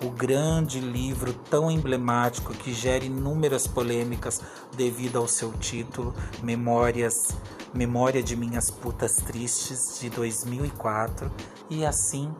o 0.04 0.10
grande 0.10 0.80
livro 0.80 1.32
tão 1.32 1.70
emblemático 1.70 2.52
que 2.52 2.74
gera 2.74 3.04
inúmeras 3.04 3.68
polêmicas 3.68 4.42
devido 4.76 5.16
ao 5.16 5.28
seu 5.28 5.52
título, 5.52 6.12
Memórias, 6.42 7.36
Memória 7.72 8.20
de 8.20 8.34
Minhas 8.34 8.68
Putas 8.68 9.14
Tristes 9.14 10.00
de 10.00 10.10
2004, 10.10 11.30
e 11.70 11.86
assim 11.86 12.34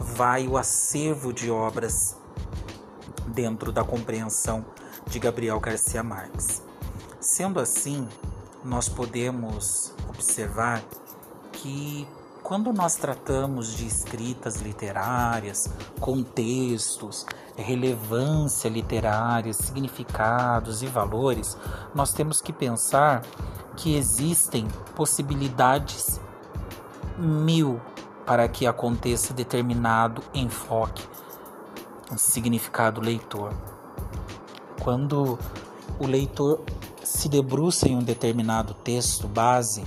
vai 0.00 0.48
o 0.48 0.58
acervo 0.58 1.32
de 1.32 1.48
obras 1.48 2.16
dentro 3.28 3.70
da 3.70 3.84
compreensão 3.84 4.64
de 5.06 5.20
Gabriel 5.20 5.60
Garcia 5.60 6.02
Marques. 6.02 6.60
Sendo 7.20 7.60
assim, 7.60 8.08
nós 8.64 8.88
podemos 8.88 9.92
observar 10.08 10.82
que 11.52 12.06
quando 12.42 12.72
nós 12.72 12.96
tratamos 12.96 13.76
de 13.76 13.86
escritas 13.86 14.56
literárias, 14.56 15.68
contextos, 16.00 17.24
relevância 17.56 18.68
literária, 18.68 19.52
significados 19.52 20.82
e 20.82 20.86
valores, 20.86 21.56
nós 21.94 22.12
temos 22.12 22.40
que 22.40 22.52
pensar 22.52 23.22
que 23.76 23.96
existem 23.96 24.66
possibilidades 24.94 26.20
mil 27.16 27.80
para 28.26 28.48
que 28.48 28.66
aconteça 28.66 29.32
determinado 29.32 30.22
enfoque, 30.34 31.06
significado 32.16 33.00
leitor. 33.00 33.52
Quando 34.80 35.38
o 35.98 36.06
leitor 36.06 36.60
se 37.04 37.28
debruça 37.28 37.88
em 37.88 37.96
um 37.96 38.02
determinado 38.02 38.74
texto 38.74 39.26
base, 39.26 39.84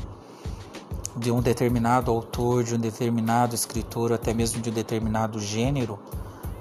de 1.16 1.32
um 1.32 1.42
determinado 1.42 2.12
autor, 2.12 2.64
de 2.64 2.76
um 2.76 2.80
determinado 2.80 3.56
escritor, 3.56 4.12
até 4.12 4.34
mesmo 4.34 4.62
de 4.62 4.70
um 4.70 4.74
determinado 4.74 5.40
gênero, 5.40 5.98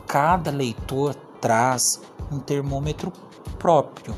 cada 0.06 0.50
leitor 0.50 1.14
traz 1.40 2.00
um 2.30 2.38
termômetro 2.38 3.12
próprio. 3.58 4.14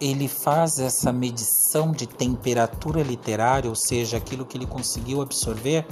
Ele 0.00 0.26
faz 0.26 0.78
essa 0.78 1.12
medição 1.12 1.92
de 1.92 2.06
temperatura 2.06 3.02
literária, 3.02 3.70
ou 3.70 3.76
seja, 3.76 4.16
aquilo 4.16 4.44
que 4.44 4.58
ele 4.58 4.66
conseguiu 4.66 5.22
absorver, 5.22 5.86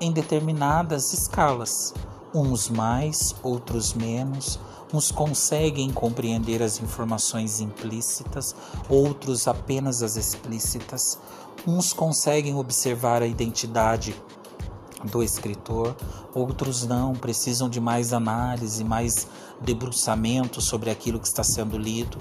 em 0.00 0.12
determinadas 0.12 1.12
escalas. 1.12 1.94
Uns 2.34 2.68
mais, 2.68 3.34
outros 3.42 3.94
menos. 3.94 4.58
Uns 4.92 5.10
conseguem 5.10 5.90
compreender 5.90 6.62
as 6.62 6.80
informações 6.80 7.60
implícitas, 7.60 8.54
outros 8.88 9.48
apenas 9.48 10.02
as 10.02 10.16
explícitas. 10.16 11.18
Uns 11.66 11.92
conseguem 11.92 12.54
observar 12.54 13.22
a 13.22 13.26
identidade 13.26 14.14
do 15.04 15.22
escritor, 15.22 15.96
outros 16.34 16.84
não, 16.86 17.14
precisam 17.14 17.68
de 17.68 17.80
mais 17.80 18.12
análise, 18.12 18.84
mais 18.84 19.26
debruçamento 19.60 20.60
sobre 20.60 20.90
aquilo 20.90 21.18
que 21.18 21.26
está 21.26 21.42
sendo 21.42 21.76
lido, 21.76 22.18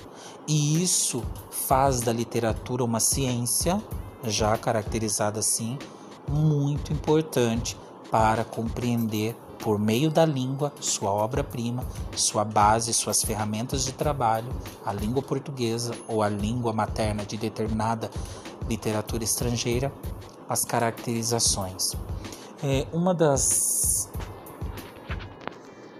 e 0.47 0.81
isso 0.81 1.23
faz 1.49 2.01
da 2.01 2.11
literatura 2.11 2.83
uma 2.83 2.99
ciência, 2.99 3.81
já 4.23 4.57
caracterizada 4.57 5.39
assim, 5.39 5.77
muito 6.27 6.91
importante 6.93 7.77
para 8.09 8.43
compreender 8.43 9.35
por 9.61 9.79
meio 9.79 10.09
da 10.09 10.25
língua 10.25 10.73
sua 10.79 11.11
obra-prima, 11.11 11.85
sua 12.15 12.43
base, 12.43 12.93
suas 12.93 13.23
ferramentas 13.23 13.85
de 13.85 13.91
trabalho, 13.91 14.49
a 14.85 14.91
língua 14.91 15.21
portuguesa 15.21 15.93
ou 16.07 16.21
a 16.21 16.29
língua 16.29 16.73
materna 16.73 17.23
de 17.23 17.37
determinada 17.37 18.09
literatura 18.67 19.23
estrangeira, 19.23 19.93
as 20.49 20.65
caracterizações. 20.65 21.93
É, 22.63 22.85
uma 22.91 23.13
das 23.13 24.09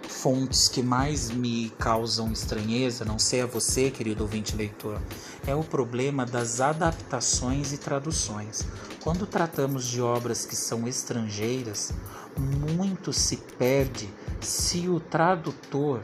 fontes 0.08 0.68
que 0.68 0.84
mais 0.84 1.32
me 1.32 1.72
causam 1.80 2.32
estranheza, 2.32 3.04
não 3.04 3.18
sei 3.18 3.42
a 3.42 3.46
você, 3.48 3.90
querido 3.90 4.24
ouvinte 4.24 4.56
leitor, 4.56 5.02
é 5.48 5.56
o 5.56 5.64
problema 5.64 6.26
das 6.26 6.62
adaptações 6.62 7.74
e 7.74 7.78
traduções. 7.78 8.68
Quando 9.04 9.26
tratamos 9.26 9.88
de 9.88 10.00
obras 10.00 10.46
que 10.46 10.56
são 10.56 10.88
estrangeiras, 10.88 11.92
muito 12.38 13.12
se 13.12 13.38
perde 13.38 14.08
se 14.40 14.88
o 14.88 15.00
tradutor 15.00 16.02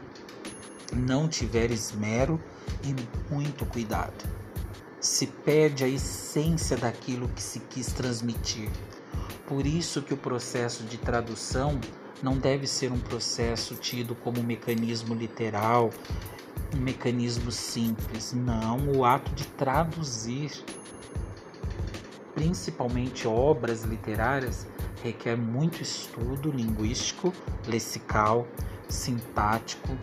não 0.92 1.28
tiver 1.28 1.70
esmero 1.70 2.40
e 2.82 3.32
muito 3.32 3.64
cuidado. 3.66 4.28
Se 5.00 5.28
perde 5.28 5.84
a 5.84 5.88
essência 5.88 6.76
daquilo 6.76 7.28
que 7.28 7.42
se 7.42 7.60
quis 7.60 7.86
transmitir. 7.92 8.68
Por 9.46 9.64
isso 9.64 10.02
que 10.02 10.12
o 10.12 10.16
processo 10.16 10.82
de 10.82 10.98
tradução 10.98 11.80
não 12.20 12.36
deve 12.36 12.66
ser 12.66 12.90
um 12.90 12.98
processo 12.98 13.76
tido 13.76 14.16
como 14.16 14.40
um 14.40 14.44
mecanismo 14.44 15.14
literal, 15.14 15.90
um 16.74 16.80
mecanismo 16.80 17.52
simples. 17.52 18.32
Não, 18.32 18.90
o 18.90 19.04
ato 19.04 19.32
de 19.36 19.46
traduzir, 19.46 20.50
principalmente 22.38 23.26
obras 23.26 23.82
literárias, 23.82 24.64
requer 25.02 25.36
muito 25.36 25.82
estudo 25.82 26.52
linguístico, 26.52 27.32
lexical, 27.66 28.46
sintático 28.88 29.98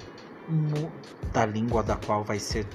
da 1.32 1.46
língua 1.46 1.82
da 1.82 1.96
qual 1.96 2.26
vai 2.26 2.38
ser 2.38 2.68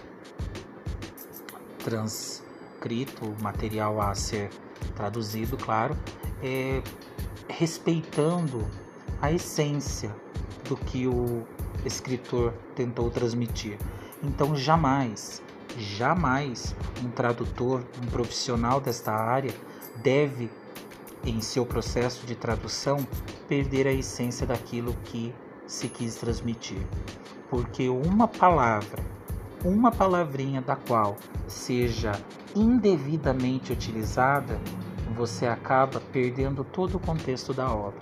transcrito 1.85 3.27
o 3.27 3.43
material 3.43 4.01
a 4.01 4.15
ser 4.15 4.49
traduzido, 4.97 5.59
claro, 5.59 5.95
é, 6.43 6.83
respeitando 7.47 8.67
a 9.21 9.31
essência 9.31 10.11
do 10.67 10.75
que 10.75 11.07
o 11.07 11.47
escritor 11.85 12.55
tentou 12.75 13.11
transmitir. 13.11 13.77
Então, 14.23 14.57
jamais, 14.57 15.43
jamais 15.79 16.75
um 17.05 17.11
tradutor, 17.11 17.85
um 18.03 18.07
profissional 18.07 18.81
desta 18.81 19.13
área 19.13 19.55
deve, 19.97 20.51
em 21.25 21.41
seu 21.41 21.67
processo 21.67 22.27
de 22.27 22.35
tradução, 22.35 23.07
perder 23.49 23.87
a 23.87 23.93
essência 23.93 24.47
daquilo 24.47 24.95
que 25.05 25.35
se 25.67 25.89
quis 25.89 26.17
transmitir. 26.17 26.85
Porque 27.49 27.89
uma 27.89 28.27
palavra, 28.29 29.05
uma 29.65 29.91
palavrinha 29.91 30.61
da 30.61 30.77
qual 30.77 31.17
seja 31.47 32.13
indevidamente 32.55 33.73
utilizada, 33.73 34.61
você 35.15 35.47
acaba 35.47 36.01
perdendo 36.13 36.65
todo 36.65 36.97
o 36.97 37.01
contexto 37.01 37.53
da 37.53 37.71
obra. 37.71 38.01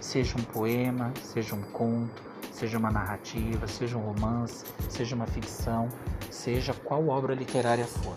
Seja 0.00 0.36
um 0.38 0.42
poema, 0.42 1.12
seja 1.22 1.54
um 1.54 1.62
conto, 1.62 2.22
seja 2.64 2.78
uma 2.78 2.90
narrativa, 2.90 3.68
seja 3.68 3.98
um 3.98 4.00
romance, 4.00 4.64
seja 4.88 5.14
uma 5.14 5.26
ficção, 5.26 5.86
seja 6.30 6.72
qual 6.72 7.08
obra 7.08 7.34
literária 7.34 7.86
for. 7.86 8.14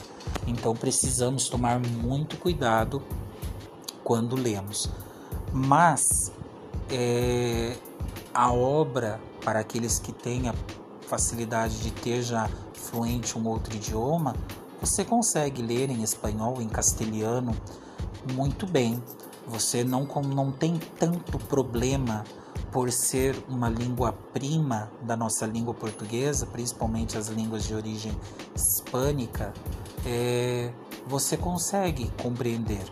Então 0.47 0.73
precisamos 0.73 1.49
tomar 1.49 1.79
muito 1.79 2.37
cuidado 2.37 3.03
quando 4.05 4.37
lemos. 4.37 4.89
Mas 5.51 6.31
é, 6.89 7.75
a 8.33 8.53
obra, 8.53 9.19
para 9.43 9.59
aqueles 9.59 9.99
que 9.99 10.13
têm 10.13 10.47
a 10.47 10.53
facilidade 11.01 11.79
de 11.81 11.91
ter 11.91 12.21
já 12.21 12.49
fluente 12.73 13.37
um 13.37 13.45
outro 13.47 13.75
idioma, 13.75 14.33
você 14.79 15.03
consegue 15.03 15.61
ler 15.61 15.89
em 15.89 16.03
espanhol, 16.03 16.61
em 16.61 16.69
castelhano, 16.69 17.53
muito 18.31 18.65
bem. 18.65 19.03
Você 19.45 19.83
não, 19.83 20.05
não 20.25 20.53
tem 20.53 20.79
tanto 20.97 21.37
problema 21.37 22.23
por 22.71 22.91
ser 22.91 23.35
uma 23.47 23.69
língua 23.69 24.13
prima 24.33 24.91
da 25.01 25.15
nossa 25.15 25.45
língua 25.45 25.73
portuguesa, 25.73 26.45
principalmente 26.45 27.17
as 27.17 27.27
línguas 27.27 27.63
de 27.63 27.73
origem 27.73 28.15
hispânica, 28.55 29.53
é, 30.05 30.71
você 31.07 31.37
consegue 31.37 32.11
compreender, 32.21 32.83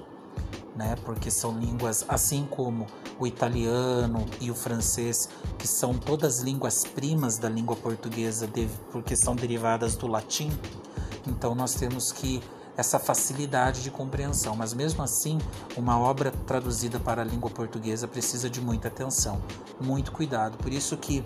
né? 0.76 0.96
Porque 1.04 1.30
são 1.30 1.58
línguas, 1.58 2.06
assim 2.08 2.48
como 2.50 2.88
o 3.20 3.28
italiano 3.28 4.26
e 4.42 4.50
o 4.52 4.56
francês, 4.56 5.30
que 5.58 5.68
são 5.68 5.94
todas 5.94 6.40
línguas 6.40 6.84
primas 6.84 7.38
da 7.38 7.50
língua 7.50 7.76
portuguesa, 7.76 8.50
porque 8.92 9.16
são 9.16 9.36
derivadas 9.36 9.96
do 9.96 10.08
latim. 10.08 10.52
Então 11.28 11.56
nós 11.56 11.76
temos 11.76 12.12
que 12.12 12.42
essa 12.78 13.00
facilidade 13.00 13.82
de 13.82 13.92
compreensão, 13.92 14.56
mas 14.56 14.74
mesmo 14.74 15.02
assim, 15.02 15.40
uma 15.78 16.00
obra 16.00 16.32
traduzida 16.46 17.00
para 17.00 17.22
a 17.22 17.26
língua 17.26 17.50
portuguesa 17.50 18.08
precisa 18.08 18.50
de 18.50 18.60
muita 18.60 18.88
atenção, 18.88 19.42
muito 19.80 20.12
cuidado. 20.12 20.58
Por 20.58 20.72
isso 20.72 20.98
que 20.98 21.24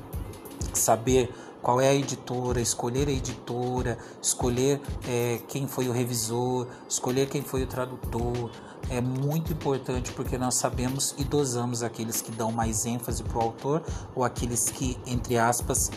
saber 0.74 1.34
qual 1.62 1.82
é 1.82 1.90
a 1.90 1.94
editora, 1.94 2.62
escolher 2.62 3.08
a 3.08 3.12
editora, 3.12 3.98
escolher 4.22 4.82
é, 5.08 5.40
quem 5.48 5.68
foi 5.68 5.90
o 5.90 5.92
revisor, 5.92 6.68
escolher 6.88 7.28
quem 7.28 7.42
foi 7.42 7.64
o 7.64 7.68
tradutor, 7.68 8.50
é 8.90 9.02
muito 9.02 9.52
importante 9.52 10.12
porque 10.14 10.38
nós 10.38 10.56
sabemos 10.56 11.14
e 11.18 11.24
dosamos 11.24 11.84
aqueles 11.84 12.22
que 12.22 12.32
dão 12.32 12.52
mais 12.52 12.86
ênfase 12.86 13.24
para 13.24 13.38
o 13.38 13.42
autor 13.42 13.84
ou 14.16 14.24
aqueles 14.24 14.70
que, 14.70 14.98
entre 15.06 15.38
aspas, 15.38 15.92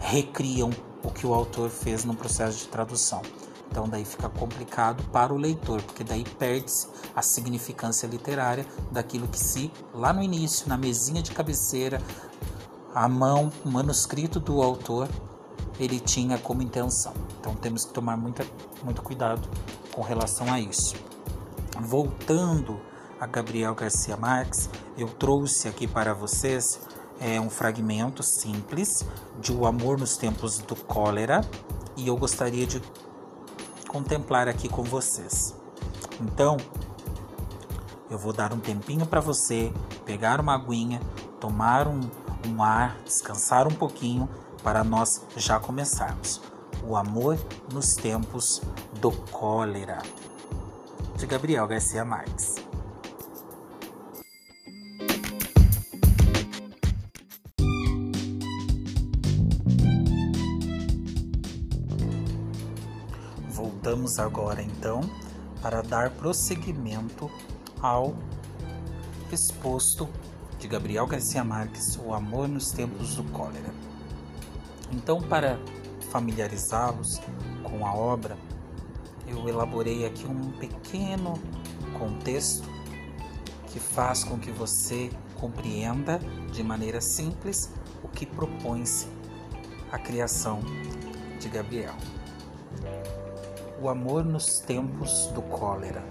recriam 0.00 0.70
o 1.04 1.10
que 1.10 1.26
o 1.26 1.34
autor 1.34 1.68
fez 1.68 2.04
no 2.04 2.14
processo 2.14 2.58
de 2.58 2.68
tradução. 2.68 3.22
Então 3.72 3.88
daí 3.88 4.04
fica 4.04 4.28
complicado 4.28 5.02
para 5.10 5.32
o 5.32 5.38
leitor, 5.38 5.80
porque 5.80 6.04
daí 6.04 6.24
perde-se 6.24 6.88
a 7.16 7.22
significância 7.22 8.06
literária 8.06 8.66
daquilo 8.90 9.26
que 9.26 9.38
se 9.38 9.72
lá 9.94 10.12
no 10.12 10.22
início, 10.22 10.68
na 10.68 10.76
mesinha 10.76 11.22
de 11.22 11.32
cabeceira, 11.32 11.98
a 12.94 13.08
mão, 13.08 13.50
o 13.64 13.70
manuscrito 13.70 14.38
do 14.38 14.60
autor, 14.62 15.08
ele 15.80 15.98
tinha 15.98 16.36
como 16.36 16.60
intenção. 16.60 17.14
Então 17.40 17.54
temos 17.54 17.86
que 17.86 17.94
tomar 17.94 18.14
muita, 18.14 18.44
muito 18.84 19.00
cuidado 19.00 19.48
com 19.94 20.02
relação 20.02 20.52
a 20.52 20.60
isso. 20.60 20.94
Voltando 21.80 22.78
a 23.18 23.26
Gabriel 23.26 23.74
Garcia 23.74 24.18
Marques, 24.18 24.68
eu 24.98 25.08
trouxe 25.08 25.66
aqui 25.66 25.88
para 25.88 26.12
vocês 26.12 26.78
é 27.18 27.40
um 27.40 27.48
fragmento 27.48 28.22
simples 28.22 29.06
de 29.40 29.52
O 29.52 29.64
Amor 29.64 29.98
nos 29.98 30.16
Tempos 30.16 30.58
do 30.58 30.74
Cólera 30.74 31.40
e 31.96 32.08
eu 32.08 32.16
gostaria 32.16 32.66
de 32.66 32.82
contemplar 33.92 34.48
aqui 34.48 34.68
com 34.68 34.82
vocês. 34.82 35.54
Então, 36.20 36.56
eu 38.10 38.18
vou 38.18 38.32
dar 38.32 38.52
um 38.52 38.58
tempinho 38.58 39.06
para 39.06 39.20
você 39.20 39.72
pegar 40.06 40.40
uma 40.40 40.54
aguinha, 40.54 41.00
tomar 41.38 41.86
um, 41.86 42.00
um 42.48 42.62
ar, 42.62 42.96
descansar 43.04 43.68
um 43.68 43.74
pouquinho 43.74 44.28
para 44.62 44.82
nós 44.82 45.22
já 45.36 45.60
começarmos. 45.60 46.40
O 46.86 46.96
amor 46.96 47.38
nos 47.72 47.94
tempos 47.94 48.62
do 49.00 49.12
cólera, 49.12 49.98
de 51.16 51.26
Gabriel 51.26 51.66
Garcia 51.66 52.04
Marques. 52.04 52.61
Voltamos 63.92 64.18
agora 64.18 64.62
então 64.62 65.02
para 65.60 65.82
dar 65.82 66.08
prosseguimento 66.12 67.30
ao 67.78 68.16
exposto 69.30 70.08
de 70.58 70.66
Gabriel 70.66 71.06
Garcia 71.06 71.44
Marques, 71.44 71.98
O 72.02 72.14
Amor 72.14 72.48
nos 72.48 72.70
Tempos 72.70 73.16
do 73.16 73.24
Cólera. 73.24 73.68
Então, 74.90 75.20
para 75.20 75.58
familiarizá-los 76.10 77.20
com 77.62 77.86
a 77.86 77.94
obra, 77.94 78.38
eu 79.28 79.46
elaborei 79.46 80.06
aqui 80.06 80.24
um 80.24 80.52
pequeno 80.52 81.34
contexto 81.98 82.66
que 83.66 83.78
faz 83.78 84.24
com 84.24 84.38
que 84.38 84.50
você 84.50 85.10
compreenda 85.38 86.18
de 86.50 86.62
maneira 86.62 87.02
simples 87.02 87.70
o 88.02 88.08
que 88.08 88.24
propõe-se 88.24 89.06
a 89.90 89.98
criação 89.98 90.60
de 91.38 91.46
Gabriel. 91.50 91.94
O 93.82 93.88
amor 93.88 94.24
nos 94.24 94.60
tempos 94.60 95.26
do 95.34 95.42
cólera. 95.42 96.04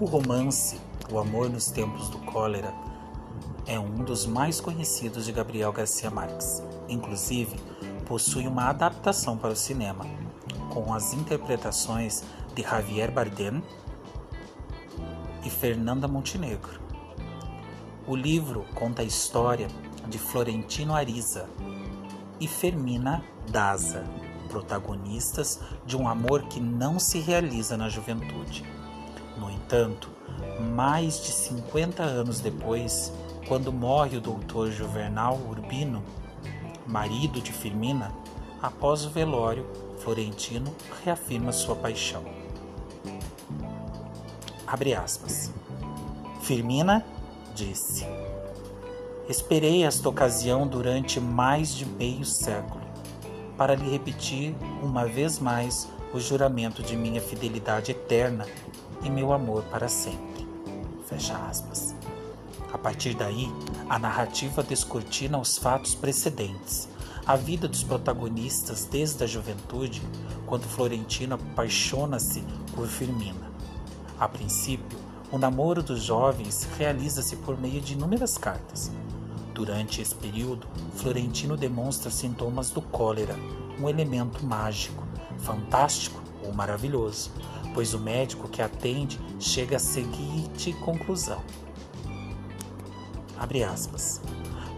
O 0.00 0.06
romance 0.06 0.80
O 1.12 1.18
Amor 1.18 1.50
nos 1.50 1.66
Tempos 1.66 2.08
do 2.08 2.18
Cólera 2.20 2.72
é 3.66 3.78
um 3.78 3.96
dos 3.96 4.24
mais 4.24 4.58
conhecidos 4.58 5.26
de 5.26 5.32
Gabriel 5.32 5.70
Garcia 5.74 6.10
Marques. 6.10 6.62
Inclusive, 6.88 7.60
possui 8.06 8.46
uma 8.46 8.70
adaptação 8.70 9.36
para 9.36 9.50
o 9.50 9.56
cinema, 9.56 10.06
com 10.70 10.94
as 10.94 11.12
interpretações 11.12 12.24
de 12.54 12.62
Javier 12.62 13.10
Bardem 13.10 13.62
e 15.44 15.50
Fernanda 15.50 16.08
Montenegro. 16.08 16.80
O 18.06 18.16
livro 18.16 18.64
conta 18.74 19.02
a 19.02 19.04
história 19.04 19.68
de 20.08 20.18
Florentino 20.18 20.94
Ariza 20.94 21.46
e 22.40 22.48
Fermina 22.48 23.22
Daza, 23.50 24.02
protagonistas 24.56 25.60
de 25.84 25.98
um 25.98 26.08
amor 26.08 26.44
que 26.44 26.58
não 26.58 26.98
se 26.98 27.18
realiza 27.18 27.76
na 27.76 27.90
juventude 27.90 28.64
no 29.36 29.50
entanto, 29.50 30.10
mais 30.74 31.22
de 31.22 31.30
50 31.30 32.02
anos 32.02 32.40
depois, 32.40 33.12
quando 33.46 33.70
morre 33.70 34.16
o 34.16 34.20
doutor 34.20 34.70
Juvenal 34.70 35.38
Urbino, 35.46 36.02
marido 36.86 37.42
de 37.42 37.52
Firmina, 37.52 38.10
após 38.62 39.04
o 39.04 39.10
velório, 39.10 39.66
Florentino 39.98 40.74
reafirma 41.04 41.52
sua 41.52 41.76
paixão. 41.76 42.24
Abre 44.66 44.94
aspas. 44.94 45.52
Firmina 46.40 47.04
disse: 47.54 48.06
Esperei 49.28 49.84
esta 49.84 50.08
ocasião 50.08 50.66
durante 50.66 51.20
mais 51.20 51.74
de 51.74 51.84
meio 51.84 52.24
século 52.24 52.85
para 53.56 53.74
lhe 53.74 53.90
repetir 53.90 54.54
uma 54.82 55.06
vez 55.06 55.38
mais 55.38 55.88
o 56.12 56.20
juramento 56.20 56.82
de 56.82 56.96
minha 56.96 57.20
fidelidade 57.20 57.90
eterna 57.90 58.46
e 59.02 59.10
meu 59.10 59.32
amor 59.32 59.62
para 59.64 59.88
sempre. 59.88 60.46
Fecha 61.06 61.36
aspas. 61.36 61.94
A 62.72 62.78
partir 62.78 63.14
daí, 63.14 63.48
a 63.88 63.98
narrativa 63.98 64.62
descortina 64.62 65.38
os 65.38 65.56
fatos 65.56 65.94
precedentes, 65.94 66.88
a 67.26 67.36
vida 67.36 67.66
dos 67.66 67.82
protagonistas 67.82 68.84
desde 68.84 69.24
a 69.24 69.26
juventude, 69.26 70.02
quando 70.46 70.64
Florentino 70.64 71.34
apaixona-se 71.34 72.42
por 72.74 72.86
Firmina. 72.86 73.50
A 74.18 74.28
princípio, 74.28 74.98
o 75.30 75.38
namoro 75.38 75.82
dos 75.82 76.02
jovens 76.02 76.68
realiza-se 76.78 77.36
por 77.36 77.60
meio 77.60 77.80
de 77.80 77.94
inúmeras 77.94 78.38
cartas. 78.38 78.90
Durante 79.56 80.02
esse 80.02 80.14
período, 80.14 80.66
Florentino 80.96 81.56
demonstra 81.56 82.10
sintomas 82.10 82.68
do 82.68 82.82
cólera, 82.82 83.34
um 83.80 83.88
elemento 83.88 84.44
mágico, 84.44 85.02
fantástico 85.38 86.20
ou 86.44 86.52
maravilhoso, 86.52 87.30
pois 87.72 87.94
o 87.94 87.98
médico 87.98 88.50
que 88.50 88.60
atende 88.60 89.18
chega 89.40 89.76
à 89.76 89.78
seguinte 89.78 90.74
conclusão. 90.74 91.42
Abre 93.38 93.64
aspas. 93.64 94.20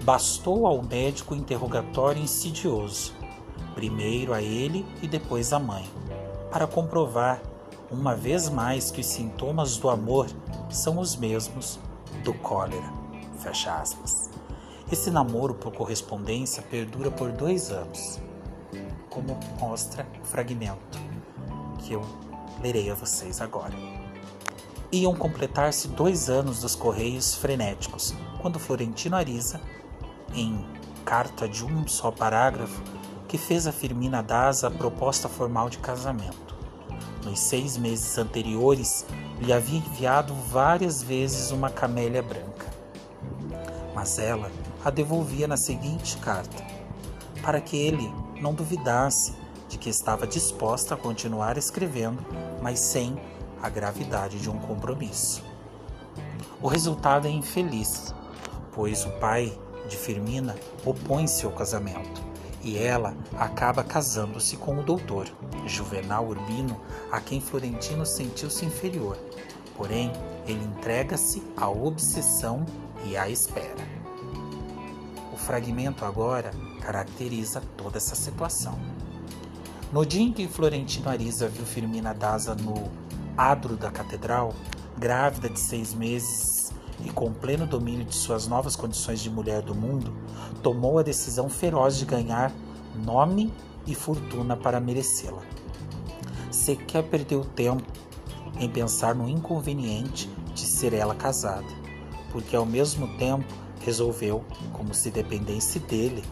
Bastou 0.05 0.65
ao 0.65 0.81
médico 0.81 1.35
interrogatório 1.35 2.23
insidioso, 2.23 3.13
primeiro 3.75 4.33
a 4.33 4.41
ele 4.41 4.87
e 5.03 5.09
depois 5.09 5.53
à 5.53 5.59
mãe, 5.59 5.91
para 6.53 6.69
comprovar 6.69 7.43
uma 7.91 8.15
vez 8.15 8.49
mais 8.49 8.93
que 8.93 9.01
os 9.01 9.07
sintomas 9.07 9.77
do 9.77 9.91
amor 9.91 10.29
são 10.71 11.01
os 11.01 11.17
mesmos 11.17 11.81
do 12.23 12.33
cólera. 12.33 12.93
Fecha 13.41 13.75
aspas. 13.75 14.38
Esse 14.91 15.11
namoro 15.11 15.53
por 15.53 15.71
correspondência 15.75 16.63
perdura 16.63 17.11
por 17.11 17.31
dois 17.31 17.71
anos, 17.71 18.19
como 19.11 19.39
mostra 19.61 20.07
o 20.23 20.25
fragmento 20.25 20.99
que 21.79 21.93
eu 21.93 22.03
lerei 22.63 22.91
a 22.91 22.95
vocês 22.95 23.43
agora. 23.43 23.75
Iam 24.91 25.15
completar-se 25.15 25.89
dois 25.89 26.31
anos 26.31 26.61
dos 26.61 26.75
Correios 26.75 27.35
frenéticos, 27.35 28.15
quando 28.41 28.59
Florentino 28.59 29.17
Ariza, 29.17 29.61
em 30.35 30.65
carta 31.05 31.47
de 31.47 31.67
um 31.67 31.87
só 31.87 32.11
parágrafo, 32.11 32.83
que 33.29 33.37
fez 33.37 33.67
a 33.67 33.73
Firmina 33.73 34.23
Daza 34.23 34.69
a 34.69 34.71
proposta 34.71 35.29
formal 35.29 35.69
de 35.69 35.77
casamento. 35.77 36.57
Nos 37.23 37.41
seis 37.41 37.77
meses 37.77 38.17
anteriores, 38.17 39.05
lhe 39.39 39.53
havia 39.53 39.81
enviado 39.81 40.33
várias 40.33 41.03
vezes 41.03 41.51
uma 41.51 41.69
camélia 41.69 42.23
branca. 42.23 42.67
Mas 43.95 44.19
ela 44.19 44.51
a 44.89 44.91
devolvia 44.91 45.47
na 45.47 45.59
seguinte 45.59 46.17
carta, 46.17 46.65
para 47.43 47.61
que 47.61 47.77
ele 47.77 48.11
não 48.41 48.55
duvidasse 48.55 49.35
de 49.69 49.77
que 49.77 49.91
estava 49.91 50.27
disposta 50.27 50.95
a 50.95 50.97
continuar 50.97 51.59
escrevendo, 51.59 52.25
mas 52.63 52.81
sem 52.81 53.21
a 53.63 53.69
gravidade 53.69 54.41
de 54.41 54.49
um 54.49 54.59
compromisso. 54.59 55.45
O 56.63 56.69
resultado 56.69 57.29
é 57.29 57.31
infeliz, 57.31 58.15
pois 58.73 59.05
o 59.05 59.11
pai 59.19 59.53
de 59.91 59.97
Firmina 59.99 60.57
opõe-se 60.87 61.45
ao 61.45 61.53
casamento 61.53 62.23
e 62.63 62.79
ela 62.79 63.15
acaba 63.37 63.85
casando-se 63.85 64.57
com 64.57 64.79
o 64.79 64.83
doutor, 64.83 65.29
Juvenal 65.67 66.27
Urbino, 66.27 66.81
a 67.13 67.21
quem 67.21 67.43
Florentino 67.43 68.07
sentiu-se 68.07 68.65
inferior. 68.65 69.19
Porém, 69.77 70.11
ele 70.47 70.65
entrega-se 70.65 71.43
à 71.59 71.69
obsessão 71.69 72.65
e 73.05 73.19
à 73.19 73.29
espera. 73.29 73.98
Fragmento 75.49 76.05
agora 76.05 76.51
caracteriza 76.79 77.63
toda 77.75 77.97
essa 77.97 78.15
situação. 78.15 78.79
No 79.91 80.05
dia 80.05 80.21
em 80.21 80.31
que 80.31 80.47
Florentino 80.47 81.09
Ariza 81.09 81.49
viu 81.49 81.65
Firmina 81.65 82.13
Daza 82.13 82.55
no 82.55 82.91
adro 83.35 83.75
da 83.75 83.91
catedral, 83.91 84.53
grávida 84.99 85.49
de 85.49 85.59
seis 85.59 85.95
meses 85.95 86.71
e 87.03 87.09
com 87.09 87.33
pleno 87.33 87.67
domínio 87.67 88.05
de 88.05 88.15
suas 88.15 88.47
novas 88.47 88.77
condições 88.77 89.21
de 89.21 89.31
mulher 89.31 89.63
do 89.63 89.75
mundo, 89.75 90.13
tomou 90.63 90.99
a 90.99 91.03
decisão 91.03 91.49
feroz 91.49 91.97
de 91.97 92.05
ganhar 92.05 92.53
nome 92.95 93.51
e 93.87 93.95
fortuna 93.95 94.55
para 94.55 94.79
merecê-la. 94.79 95.41
Sequer 96.51 97.05
perdeu 97.05 97.43
tempo 97.43 97.91
em 98.61 98.69
pensar 98.69 99.15
no 99.15 99.27
inconveniente 99.27 100.29
de 100.55 100.67
ser 100.67 100.93
ela 100.93 101.15
casada, 101.15 101.65
porque 102.33 102.55
ao 102.55 102.67
mesmo 102.67 103.17
tempo 103.17 103.47
resolveu, 103.89 104.45
como 104.75 104.93
se 104.93 105.11
dependesse 105.11 105.79
dele, 105.79 106.23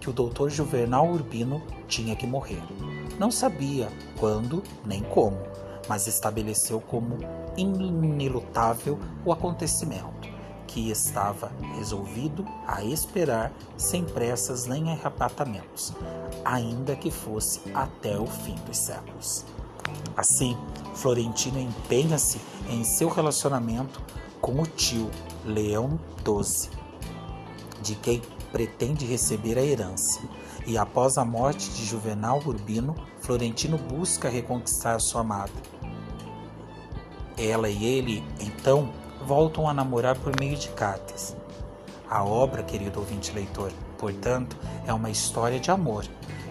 que 0.00 0.08
o 0.08 0.12
doutor 0.14 0.50
Juvenal 0.50 1.06
Urbino 1.10 1.62
tinha 1.86 2.16
que 2.16 2.26
morrer. 2.26 2.62
Não 3.18 3.30
sabia 3.30 3.88
quando 4.18 4.62
nem 4.84 5.02
como, 5.02 5.36
mas 5.86 6.06
estabeleceu 6.06 6.80
como 6.80 7.18
inelutável 7.54 8.98
o 9.26 9.30
acontecimento, 9.30 10.26
que 10.66 10.90
estava 10.90 11.52
resolvido 11.76 12.46
a 12.66 12.82
esperar 12.82 13.52
sem 13.76 14.04
pressas 14.04 14.66
nem 14.66 14.90
arrebatamentos, 14.90 15.92
ainda 16.46 16.96
que 16.96 17.10
fosse 17.10 17.60
até 17.74 18.18
o 18.18 18.26
fim 18.26 18.54
dos 18.66 18.78
séculos. 18.78 19.44
Assim, 20.16 20.56
Florentino 20.94 21.60
empenha-se 21.60 22.40
em 22.70 22.82
seu 22.84 23.10
relacionamento 23.10 24.00
com 24.40 24.62
o 24.62 24.66
tio 24.66 25.10
Leão 25.44 26.00
XII 26.24 26.81
de 27.82 27.94
quem 27.96 28.22
pretende 28.50 29.04
receber 29.04 29.58
a 29.58 29.64
herança. 29.64 30.20
E 30.66 30.78
após 30.78 31.18
a 31.18 31.24
morte 31.24 31.70
de 31.70 31.84
Juvenal 31.84 32.40
Urbino, 32.46 32.94
Florentino 33.20 33.76
busca 33.76 34.28
reconquistar 34.28 35.00
sua 35.00 35.22
amada. 35.22 35.52
Ela 37.36 37.68
e 37.68 37.84
ele, 37.84 38.24
então, 38.40 38.90
voltam 39.26 39.68
a 39.68 39.74
namorar 39.74 40.16
por 40.18 40.38
meio 40.38 40.56
de 40.56 40.68
cartas. 40.68 41.36
A 42.08 42.22
obra, 42.22 42.62
querido 42.62 43.00
ouvinte 43.00 43.32
leitor, 43.32 43.72
portanto, 43.98 44.56
é 44.86 44.92
uma 44.92 45.10
história 45.10 45.58
de 45.58 45.70
amor 45.70 46.06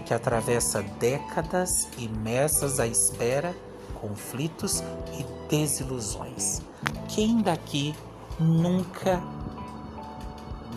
que 0.06 0.14
atravessa 0.14 0.82
décadas 1.00 1.88
imersas 1.98 2.80
à 2.80 2.88
espera, 2.88 3.56
conflitos 3.94 4.84
e 5.18 5.24
desilusões. 5.48 6.62
Quem 7.08 7.42
daqui 7.42 7.96
nunca 8.40 9.22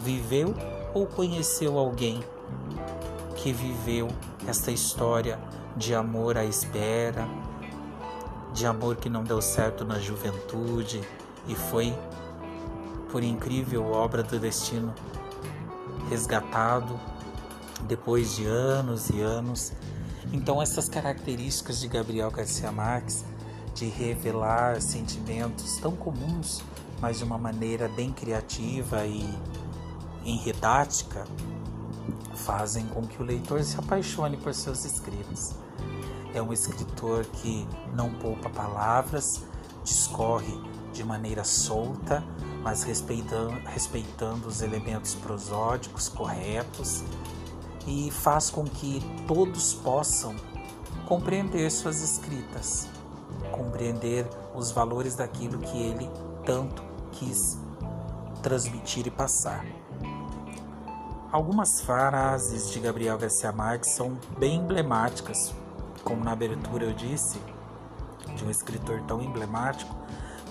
viveu 0.04 0.54
ou 0.92 1.06
conheceu 1.06 1.78
alguém 1.78 2.22
que 3.36 3.52
viveu 3.52 4.08
esta 4.46 4.70
história 4.70 5.40
de 5.74 5.94
amor 5.94 6.36
à 6.36 6.44
espera, 6.44 7.26
de 8.52 8.66
amor 8.66 8.96
que 8.96 9.08
não 9.08 9.24
deu 9.24 9.40
certo 9.40 9.82
na 9.82 9.98
juventude 9.98 11.02
e 11.48 11.54
foi, 11.54 11.96
por 13.10 13.22
incrível 13.22 13.90
obra 13.90 14.22
do 14.22 14.38
destino, 14.38 14.94
resgatado 16.10 17.00
depois 17.88 18.36
de 18.36 18.44
anos 18.44 19.08
e 19.08 19.20
anos. 19.22 19.72
Então, 20.32 20.60
essas 20.60 20.86
características 20.88 21.80
de 21.80 21.88
Gabriel 21.88 22.30
Garcia 22.30 22.70
Marques 22.70 23.24
de 23.74 23.86
revelar 23.86 24.80
sentimentos 24.80 25.78
tão 25.78 25.96
comuns, 25.96 26.62
mas 27.00 27.18
de 27.18 27.24
uma 27.24 27.38
maneira 27.38 27.88
bem 27.88 28.12
criativa 28.12 29.04
e 29.06 29.28
enredática, 30.24 31.24
fazem 32.34 32.86
com 32.86 33.02
que 33.02 33.22
o 33.22 33.24
leitor 33.24 33.62
se 33.62 33.78
apaixone 33.78 34.36
por 34.36 34.54
seus 34.54 34.84
escritos. 34.84 35.54
É 36.34 36.42
um 36.42 36.52
escritor 36.52 37.24
que 37.26 37.66
não 37.94 38.12
poupa 38.14 38.50
palavras, 38.50 39.42
discorre 39.84 40.58
de 40.92 41.04
maneira 41.04 41.44
solta, 41.44 42.24
mas 42.62 42.82
respeitando, 42.82 43.60
respeitando 43.66 44.48
os 44.48 44.62
elementos 44.62 45.14
prosódicos 45.14 46.08
corretos 46.08 47.04
e 47.86 48.10
faz 48.10 48.50
com 48.50 48.64
que 48.64 49.00
todos 49.26 49.74
possam 49.74 50.34
compreender 51.06 51.70
suas 51.70 52.00
escritas, 52.00 52.88
compreender 53.52 54.26
os 54.54 54.70
valores 54.70 55.14
daquilo 55.14 55.58
que 55.58 55.76
ele 55.76 56.10
tanto 56.44 56.82
quis 57.12 57.58
transmitir 58.42 59.06
e 59.06 59.10
passar. 59.10 59.83
Algumas 61.34 61.80
frases 61.80 62.70
de 62.70 62.78
Gabriel 62.78 63.18
Garcia 63.18 63.50
Marques 63.50 63.90
são 63.90 64.16
bem 64.38 64.60
emblemáticas, 64.60 65.52
como 66.04 66.22
na 66.22 66.30
abertura 66.30 66.84
eu 66.84 66.92
disse, 66.92 67.40
de 68.36 68.44
um 68.44 68.50
escritor 68.52 69.02
tão 69.02 69.20
emblemático, 69.20 69.92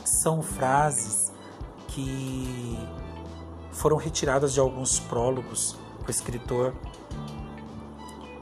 são 0.04 0.42
frases 0.42 1.32
que 1.88 2.78
foram 3.72 3.96
retiradas 3.96 4.52
de 4.52 4.60
alguns 4.60 5.00
prólogos 5.00 5.78
que 6.04 6.10
o 6.10 6.12
escritor 6.12 6.74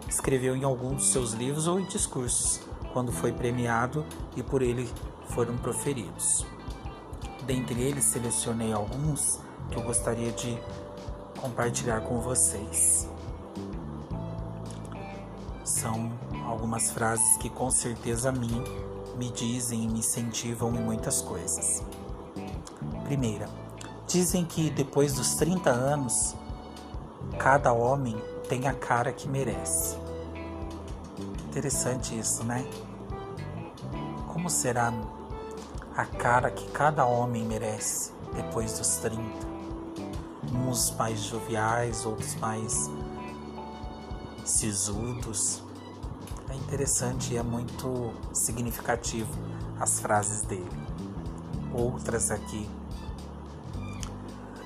escreveu 0.10 0.56
em 0.56 0.64
algum 0.64 0.96
dos 0.96 1.12
seus 1.12 1.34
livros 1.34 1.68
ou 1.68 1.80
em 1.80 1.86
discursos, 1.86 2.60
quando 2.92 3.12
foi 3.12 3.32
premiado 3.32 4.04
e 4.36 4.42
por 4.42 4.64
ele 4.64 4.90
foram 5.28 5.56
proferidos. 5.58 6.44
Dentre 7.46 7.84
eles, 7.84 8.06
selecionei 8.06 8.74
alguns 8.74 9.40
que 9.70 9.78
eu 9.78 9.84
gostaria 9.84 10.32
de 10.32 10.58
compartilhar 11.42 12.02
com 12.02 12.20
vocês. 12.20 13.10
São 15.64 16.12
algumas 16.46 16.92
frases 16.92 17.38
que 17.38 17.50
com 17.50 17.72
certeza 17.72 18.32
mim 18.32 18.64
me 19.18 19.32
dizem 19.32 19.84
e 19.84 19.88
me 19.88 20.00
incentivam 20.00 20.74
em 20.76 20.80
muitas 20.80 21.22
coisas. 21.22 21.84
Primeira, 23.04 23.50
dizem 24.08 24.46
que 24.46 24.70
depois 24.70 25.16
dos 25.16 25.34
30 25.36 25.70
anos, 25.70 26.36
cada 27.40 27.74
homem 27.74 28.16
tem 28.48 28.68
a 28.68 28.74
cara 28.74 29.12
que 29.12 29.28
merece. 29.28 29.98
Interessante 31.50 32.18
isso, 32.18 32.44
né? 32.44 32.66
Como 34.32 34.50
será 34.50 34.94
a 35.98 36.06
cara 36.06 36.50
que 36.50 36.70
cada 36.72 37.06
homem 37.06 37.44
merece 37.44 38.14
depois 38.34 38.78
dos 38.78 38.98
30? 38.98 39.51
Uns 40.54 40.92
mais 40.92 41.22
joviais, 41.24 42.06
outros 42.06 42.36
mais 42.36 42.90
sisudos. 44.46 45.64
É 46.50 46.56
interessante 46.56 47.34
e 47.34 47.38
é 47.38 47.44
muito 47.44 48.14
significativo 48.34 49.32
as 49.80 50.00
frases 50.00 50.42
dele. 50.44 50.70
Outras 51.74 52.30
aqui. 52.30 52.70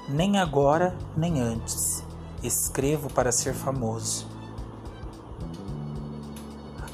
Nem 0.09 0.37
agora, 0.37 0.95
nem 1.15 1.41
antes. 1.41 2.03
Escrevo 2.43 3.11
para 3.11 3.31
ser 3.31 3.53
famoso, 3.53 4.27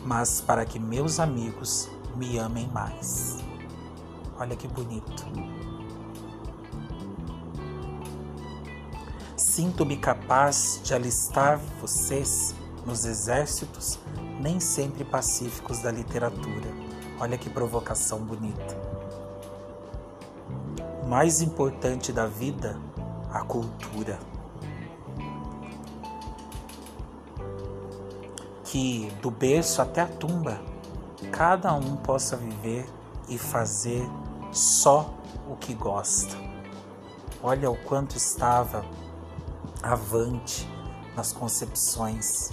mas 0.05 0.39
para 0.39 0.65
que 0.65 0.79
meus 0.79 1.19
amigos 1.19 1.89
me 2.15 2.37
amem 2.37 2.67
mais. 2.69 3.37
Olha 4.39 4.55
que 4.55 4.67
bonito. 4.67 5.60
Sinto-me 9.53 9.97
capaz 9.97 10.79
de 10.81 10.93
alistar 10.93 11.59
vocês 11.81 12.55
nos 12.85 13.03
exércitos 13.03 13.99
nem 14.39 14.61
sempre 14.61 15.03
pacíficos 15.03 15.79
da 15.79 15.91
literatura. 15.91 16.69
Olha 17.19 17.37
que 17.37 17.49
provocação 17.49 18.19
bonita. 18.19 18.77
O 21.03 21.07
mais 21.09 21.41
importante 21.41 22.13
da 22.13 22.27
vida, 22.27 22.79
a 23.29 23.43
cultura. 23.43 24.17
Que 28.63 29.11
do 29.21 29.29
berço 29.29 29.81
até 29.81 29.99
a 29.99 30.07
tumba, 30.07 30.61
cada 31.29 31.73
um 31.73 31.97
possa 31.97 32.37
viver 32.37 32.85
e 33.27 33.37
fazer 33.37 34.09
só 34.53 35.13
o 35.45 35.57
que 35.57 35.73
gosta. 35.73 36.37
Olha 37.43 37.69
o 37.69 37.75
quanto 37.75 38.15
estava 38.15 38.85
avante 39.81 40.67
nas 41.15 41.33
concepções. 41.33 42.51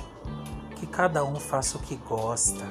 Que 0.76 0.86
cada 0.86 1.24
um 1.24 1.36
faça 1.36 1.76
o 1.76 1.80
que 1.80 1.96
gosta, 1.96 2.64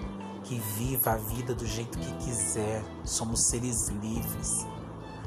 que 0.43 0.57
viva 0.77 1.11
a 1.11 1.17
vida 1.17 1.53
do 1.53 1.65
jeito 1.65 1.97
que 1.97 2.13
quiser. 2.25 2.83
Somos 3.03 3.47
seres 3.47 3.89
livres, 3.89 4.65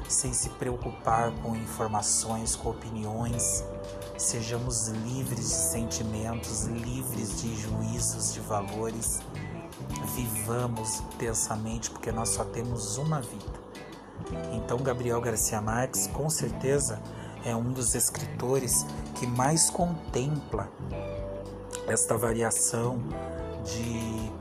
sem 0.07 0.33
se 0.33 0.49
preocupar 0.49 1.31
com 1.41 1.55
informações, 1.55 2.55
com 2.55 2.69
opiniões. 2.69 3.63
Sejamos 4.17 4.87
livres 4.87 5.49
de 5.49 5.55
sentimentos, 5.55 6.65
livres 6.65 7.41
de 7.41 7.55
juízos, 7.55 8.33
de 8.33 8.39
valores. 8.39 9.19
Vivamos 10.15 11.01
intensamente, 11.01 11.89
porque 11.89 12.11
nós 12.11 12.29
só 12.29 12.43
temos 12.43 12.97
uma 12.97 13.21
vida. 13.21 13.61
Então, 14.53 14.77
Gabriel 14.77 15.19
Garcia 15.21 15.61
Marques, 15.61 16.07
com 16.07 16.29
certeza, 16.29 17.01
é 17.45 17.55
um 17.55 17.71
dos 17.71 17.95
escritores 17.95 18.85
que 19.15 19.25
mais 19.25 19.69
contempla 19.69 20.69
esta 21.87 22.17
variação 22.17 22.99
de 23.65 24.31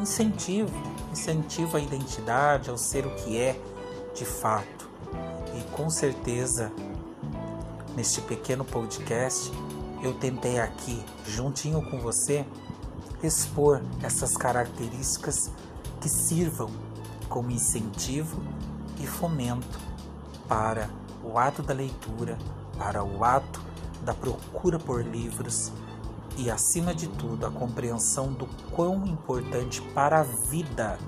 incentivo, 0.00 0.72
incentivo 1.12 1.76
à 1.76 1.80
identidade, 1.80 2.70
ao 2.70 2.78
ser 2.78 3.06
o 3.06 3.14
que 3.16 3.38
é 3.38 3.58
de 4.14 4.24
fato. 4.24 4.88
E 5.56 5.62
com 5.76 5.88
certeza, 5.90 6.72
neste 7.96 8.20
pequeno 8.20 8.64
podcast, 8.64 9.52
eu 10.02 10.14
tentei 10.14 10.58
aqui, 10.58 11.04
juntinho 11.26 11.82
com 11.90 12.00
você, 12.00 12.44
expor 13.22 13.80
essas 14.02 14.36
características 14.36 15.50
que 16.00 16.08
sirvam 16.08 16.70
como 17.28 17.50
incentivo 17.50 18.42
e 19.00 19.06
fomento 19.06 19.91
para 20.52 20.90
o 21.24 21.38
ato 21.38 21.62
da 21.62 21.72
leitura, 21.72 22.36
para 22.76 23.02
o 23.02 23.24
ato 23.24 23.58
da 24.02 24.12
procura 24.12 24.78
por 24.78 25.02
livros 25.02 25.72
e, 26.36 26.50
acima 26.50 26.94
de 26.94 27.08
tudo, 27.08 27.46
a 27.46 27.50
compreensão 27.50 28.30
do 28.30 28.46
quão 28.70 29.06
importante 29.06 29.80
para 29.94 30.20
a 30.20 30.22
vida 30.22 30.98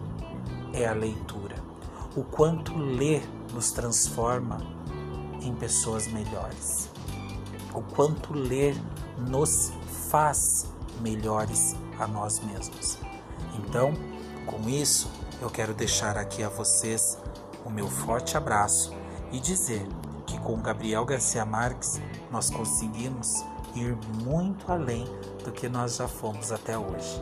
é 0.72 0.87
a 0.87 0.94
leitura, 0.94 1.57
o 2.16 2.24
quanto 2.24 2.74
ler 2.74 3.22
nos 3.52 3.70
transforma 3.70 4.62
em 5.42 5.54
pessoas 5.54 6.07
melhores, 6.07 6.88
o 7.74 7.83
quanto 7.83 8.33
ler 8.33 8.74
nos 9.28 9.74
faz 10.09 10.72
melhores 11.02 11.76
a 11.98 12.07
nós 12.07 12.40
mesmos. 12.40 12.96
Então, 13.59 13.92
com 14.46 14.70
isso, 14.70 15.11
eu 15.42 15.50
quero 15.50 15.74
deixar 15.74 16.16
aqui 16.16 16.42
a 16.42 16.48
vocês 16.48 17.18
o 17.62 17.68
meu 17.68 17.88
forte 17.88 18.38
abraço 18.38 19.04
e 19.35 19.40
dizer 19.40 19.85
que 20.27 20.38
com 20.38 20.62
Gabriel 20.62 21.05
Garcia 21.05 21.44
Marques 21.44 22.01
nós 22.31 22.49
conseguimos 22.51 23.44
ir 23.75 23.99
muito 24.23 24.70
além 24.70 25.05
do 25.42 25.51
que 25.51 25.68
nós 25.68 25.97
já 25.97 26.07
fomos 26.07 26.53
até 26.53 26.79
hoje. 26.79 27.20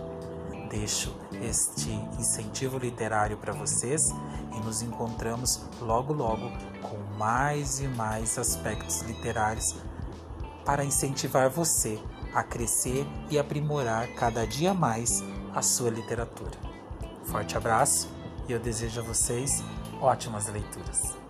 Deixo 0.69 1.17
este 1.43 1.91
incentivo 2.19 2.77
literário 2.77 3.39
para 3.39 3.55
vocês 3.55 4.11
e 4.55 4.61
nos 4.61 4.83
encontramos 4.83 5.63
logo 5.81 6.13
logo 6.13 6.51
com 6.83 6.99
mais 7.19 7.81
e 7.81 7.89
mais 7.89 8.39
aspectos 8.39 9.01
literários 9.01 9.75
para 10.67 10.85
incentivar 10.85 11.49
você 11.49 11.99
a 12.35 12.43
crescer 12.43 13.07
e 13.31 13.39
aprimorar 13.39 14.07
cada 14.15 14.47
dia 14.47 14.75
mais 14.75 15.23
a 15.55 15.63
sua 15.63 15.89
literatura. 15.89 16.59
Forte 17.25 17.57
abraço 17.57 18.09
e 18.47 18.53
eu 18.53 18.59
desejo 18.59 19.01
a 19.01 19.03
vocês 19.03 19.63
ótimas 20.01 20.47
leituras. 20.49 21.22